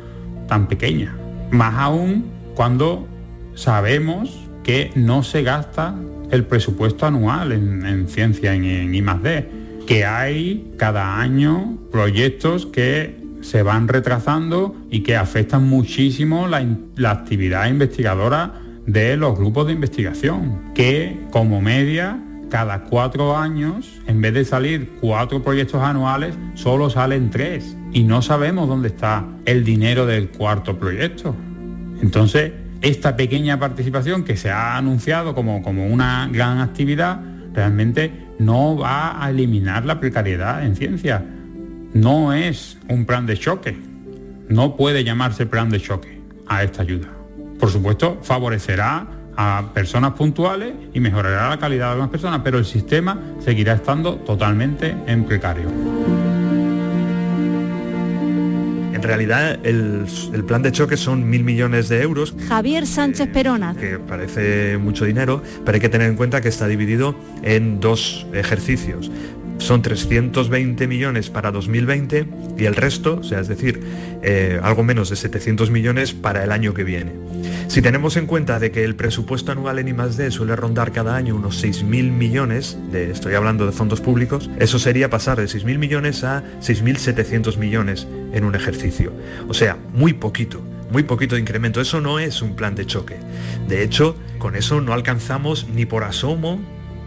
tan 0.48 0.68
pequeña. 0.68 1.14
Más 1.50 1.74
aún 1.74 2.24
cuando 2.54 3.06
sabemos 3.54 4.48
que 4.64 4.90
no 4.94 5.22
se 5.22 5.42
gasta 5.42 5.94
el 6.30 6.46
presupuesto 6.46 7.06
anual 7.06 7.52
en, 7.52 7.84
en 7.84 8.08
ciencia, 8.08 8.54
en, 8.54 8.94
I+D, 8.94 9.48
que 9.86 10.06
hay 10.06 10.72
cada 10.78 11.20
año 11.20 11.78
proyectos 11.92 12.64
que 12.64 13.16
se 13.42 13.62
van 13.62 13.86
retrasando 13.86 14.74
y 14.90 15.02
que 15.02 15.16
afectan 15.16 15.68
muchísimo 15.68 16.48
la, 16.48 16.64
la 16.96 17.10
actividad 17.10 17.68
investigadora 17.68 18.54
de 18.86 19.18
los 19.18 19.38
grupos 19.38 19.66
de 19.66 19.74
investigación, 19.74 20.72
que 20.74 21.18
como 21.30 21.60
media 21.60 22.18
cada 22.48 22.84
cuatro 22.84 23.36
años, 23.36 24.00
en 24.06 24.20
vez 24.20 24.34
de 24.34 24.44
salir 24.44 24.92
cuatro 25.00 25.42
proyectos 25.42 25.82
anuales, 25.82 26.34
solo 26.54 26.90
salen 26.90 27.30
tres 27.30 27.76
y 27.92 28.02
no 28.02 28.22
sabemos 28.22 28.68
dónde 28.68 28.88
está 28.88 29.26
el 29.44 29.64
dinero 29.64 30.06
del 30.06 30.30
cuarto 30.30 30.78
proyecto. 30.78 31.34
Entonces, 32.00 32.52
esta 32.80 33.16
pequeña 33.16 33.58
participación 33.58 34.24
que 34.24 34.36
se 34.36 34.50
ha 34.50 34.76
anunciado 34.76 35.34
como, 35.34 35.62
como 35.62 35.86
una 35.86 36.28
gran 36.32 36.58
actividad, 36.60 37.20
realmente 37.52 38.26
no 38.38 38.76
va 38.76 39.22
a 39.22 39.30
eliminar 39.30 39.84
la 39.84 39.98
precariedad 39.98 40.64
en 40.64 40.76
ciencia. 40.76 41.24
No 41.92 42.32
es 42.32 42.78
un 42.88 43.04
plan 43.04 43.26
de 43.26 43.36
choque. 43.36 43.76
No 44.48 44.76
puede 44.76 45.04
llamarse 45.04 45.46
plan 45.46 45.70
de 45.70 45.80
choque 45.80 46.20
a 46.46 46.62
esta 46.62 46.82
ayuda. 46.82 47.08
Por 47.58 47.70
supuesto, 47.70 48.18
favorecerá 48.22 49.17
a 49.40 49.70
personas 49.72 50.14
puntuales 50.14 50.74
y 50.92 50.98
mejorará 50.98 51.48
la 51.48 51.58
calidad 51.60 51.92
de 51.92 52.00
las 52.00 52.08
personas, 52.08 52.40
pero 52.42 52.58
el 52.58 52.64
sistema 52.64 53.16
seguirá 53.38 53.74
estando 53.74 54.16
totalmente 54.16 54.96
en 55.06 55.24
precario. 55.24 55.68
En 58.92 59.00
realidad, 59.00 59.60
el, 59.62 60.06
el 60.34 60.44
plan 60.44 60.62
de 60.62 60.72
choque 60.72 60.96
son 60.96 61.30
mil 61.30 61.44
millones 61.44 61.88
de 61.88 62.02
euros, 62.02 62.34
Javier 62.48 62.84
Sánchez 62.84 63.28
Perona. 63.28 63.76
que 63.76 64.00
parece 64.00 64.76
mucho 64.76 65.04
dinero, 65.04 65.40
pero 65.64 65.76
hay 65.76 65.80
que 65.80 65.88
tener 65.88 66.10
en 66.10 66.16
cuenta 66.16 66.40
que 66.40 66.48
está 66.48 66.66
dividido 66.66 67.14
en 67.44 67.78
dos 67.78 68.26
ejercicios. 68.32 69.08
Son 69.58 69.82
320 69.82 70.86
millones 70.86 71.30
para 71.30 71.50
2020 71.50 72.26
y 72.56 72.64
el 72.64 72.74
resto, 72.74 73.18
o 73.20 73.22
sea, 73.22 73.40
es 73.40 73.48
decir, 73.48 73.80
eh, 74.22 74.60
algo 74.62 74.82
menos 74.82 75.10
de 75.10 75.16
700 75.16 75.70
millones 75.70 76.12
para 76.12 76.44
el 76.44 76.52
año 76.52 76.74
que 76.74 76.84
viene. 76.84 77.12
Si 77.68 77.82
tenemos 77.82 78.16
en 78.16 78.26
cuenta 78.26 78.58
de 78.58 78.70
que 78.70 78.84
el 78.84 78.94
presupuesto 78.94 79.52
anual 79.52 79.78
en 79.78 79.88
I+D 79.88 80.30
suele 80.30 80.56
rondar 80.56 80.92
cada 80.92 81.16
año 81.16 81.36
unos 81.36 81.62
6.000 81.62 82.10
millones, 82.10 82.78
de, 82.90 83.10
estoy 83.10 83.34
hablando 83.34 83.66
de 83.66 83.72
fondos 83.72 84.00
públicos, 84.00 84.48
eso 84.58 84.78
sería 84.78 85.10
pasar 85.10 85.38
de 85.38 85.44
6.000 85.44 85.78
millones 85.78 86.24
a 86.24 86.42
6.700 86.60 87.58
millones 87.58 88.06
en 88.32 88.44
un 88.44 88.54
ejercicio. 88.54 89.12
O 89.48 89.54
sea, 89.54 89.76
muy 89.92 90.14
poquito, 90.14 90.62
muy 90.90 91.02
poquito 91.02 91.34
de 91.34 91.42
incremento. 91.42 91.80
Eso 91.80 92.00
no 92.00 92.18
es 92.18 92.42
un 92.42 92.56
plan 92.56 92.74
de 92.74 92.86
choque. 92.86 93.16
De 93.68 93.82
hecho, 93.82 94.16
con 94.38 94.56
eso 94.56 94.80
no 94.80 94.92
alcanzamos 94.92 95.68
ni 95.68 95.84
por 95.84 96.04
asomo 96.04 96.60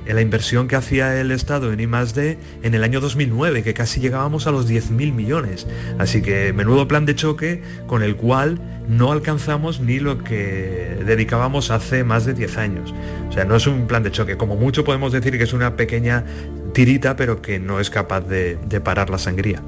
la 0.05 0.21
inversión 0.21 0.67
que 0.67 0.75
hacía 0.75 1.19
el 1.19 1.31
Estado 1.31 1.71
en 1.71 1.79
I+D 1.79 2.37
en 2.63 2.73
el 2.73 2.83
año 2.83 2.99
2009, 2.99 3.63
que 3.63 3.73
casi 3.73 3.99
llegábamos 3.99 4.47
a 4.47 4.51
los 4.51 4.69
10.000 4.69 5.13
millones. 5.13 5.67
Así 5.99 6.21
que 6.21 6.53
menudo 6.53 6.87
plan 6.87 7.05
de 7.05 7.15
choque 7.15 7.61
con 7.87 8.03
el 8.03 8.15
cual 8.15 8.59
no 8.87 9.11
alcanzamos 9.11 9.79
ni 9.79 9.99
lo 9.99 10.23
que 10.23 10.97
dedicábamos 11.05 11.71
hace 11.71 12.03
más 12.03 12.25
de 12.25 12.33
10 12.33 12.57
años. 12.57 12.93
O 13.29 13.31
sea, 13.31 13.45
no 13.45 13.55
es 13.55 13.67
un 13.67 13.87
plan 13.87 14.03
de 14.03 14.11
choque. 14.11 14.37
Como 14.37 14.55
mucho 14.55 14.83
podemos 14.83 15.11
decir 15.11 15.37
que 15.37 15.43
es 15.43 15.53
una 15.53 15.75
pequeña 15.75 16.25
tirita, 16.73 17.15
pero 17.15 17.41
que 17.41 17.59
no 17.59 17.79
es 17.79 17.89
capaz 17.89 18.21
de 18.21 18.81
parar 18.83 19.09
la 19.09 19.17
sangría. 19.17 19.61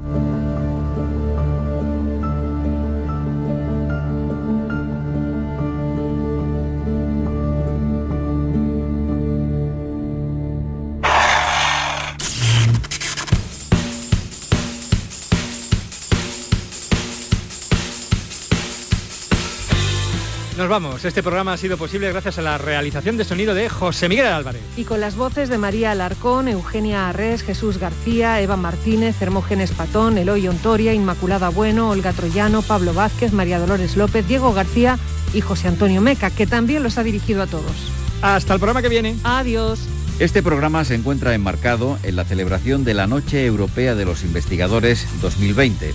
Nos 20.64 20.70
vamos. 20.70 21.04
Este 21.04 21.22
programa 21.22 21.52
ha 21.52 21.56
sido 21.58 21.76
posible 21.76 22.10
gracias 22.10 22.38
a 22.38 22.40
la 22.40 22.56
realización 22.56 23.18
de 23.18 23.26
sonido 23.26 23.52
de 23.52 23.68
José 23.68 24.08
Miguel 24.08 24.28
Álvarez. 24.28 24.62
Y 24.78 24.84
con 24.84 24.98
las 24.98 25.14
voces 25.14 25.50
de 25.50 25.58
María 25.58 25.90
Alarcón, 25.90 26.48
Eugenia 26.48 27.10
Arres, 27.10 27.42
Jesús 27.42 27.76
García, 27.76 28.40
Eva 28.40 28.56
Martínez, 28.56 29.20
Hermógenes 29.20 29.72
Patón, 29.72 30.16
Eloy 30.16 30.48
Ontoria, 30.48 30.94
Inmaculada 30.94 31.50
Bueno, 31.50 31.90
Olga 31.90 32.14
Troyano, 32.14 32.62
Pablo 32.62 32.94
Vázquez, 32.94 33.34
María 33.34 33.58
Dolores 33.58 33.98
López, 33.98 34.26
Diego 34.26 34.54
García 34.54 34.98
y 35.34 35.42
José 35.42 35.68
Antonio 35.68 36.00
Meca, 36.00 36.30
que 36.30 36.46
también 36.46 36.82
los 36.82 36.96
ha 36.96 37.02
dirigido 37.02 37.42
a 37.42 37.46
todos. 37.46 37.92
Hasta 38.22 38.54
el 38.54 38.58
programa 38.58 38.80
que 38.80 38.88
viene. 38.88 39.16
Adiós. 39.22 39.80
Este 40.18 40.42
programa 40.42 40.86
se 40.86 40.94
encuentra 40.94 41.34
enmarcado 41.34 41.98
en 42.04 42.16
la 42.16 42.24
celebración 42.24 42.84
de 42.84 42.94
la 42.94 43.06
Noche 43.06 43.44
Europea 43.44 43.94
de 43.94 44.06
los 44.06 44.24
Investigadores 44.24 45.06
2020. 45.20 45.92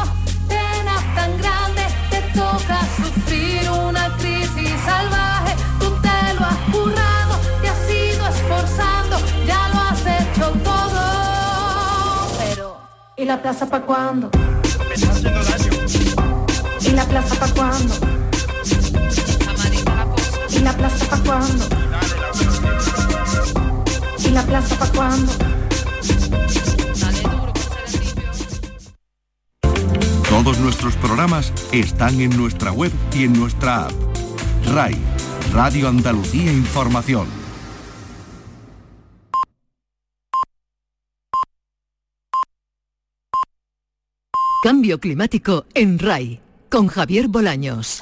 penas 0.49 1.15
tan 1.15 1.39
grandes, 1.39 1.93
te 2.11 2.21
toca 2.35 2.81
sufrir 2.97 3.71
una 3.71 4.17
crisis 4.17 4.73
salvaje, 4.85 5.55
tú 5.79 5.91
te 6.03 6.35
lo 6.35 6.47
has 6.47 6.59
currado, 6.73 7.39
te 7.62 7.69
has 7.69 7.91
ido 7.91 8.27
esforzando, 8.29 9.17
ya 9.47 9.69
lo 9.73 9.81
has 9.81 10.01
hecho 10.01 10.51
todo. 10.65 12.29
Pero, 12.39 12.77
¿y 13.17 13.25
la 13.25 13.41
plaza 13.41 13.67
pa' 13.67 13.83
cuándo? 13.83 14.31
¿Y 16.81 16.91
la 16.91 17.05
plaza 17.05 17.35
pa' 17.37 17.49
cuándo? 17.55 17.95
¿Y 20.51 20.59
la 20.61 20.73
plaza 20.73 21.05
pa' 21.07 21.23
cuándo? 21.23 21.65
¿Y 24.19 24.29
la 24.31 24.43
plaza 24.43 24.75
pa' 24.77 24.89
cuándo? 24.89 25.56
Todos 30.47 30.61
nuestros 30.61 30.95
programas 30.95 31.53
están 31.73 32.21
en 32.21 32.31
nuestra 32.37 32.71
web 32.71 32.93
y 33.13 33.25
en 33.25 33.33
nuestra 33.33 33.87
app. 33.87 33.93
RAI, 34.73 34.95
Radio 35.53 35.89
Andalucía 35.89 36.53
Información. 36.53 37.27
Cambio 44.63 45.01
climático 45.01 45.67
en 45.75 45.99
RAI 45.99 46.39
con 46.71 46.87
Javier 46.87 47.27
Bolaños. 47.27 48.01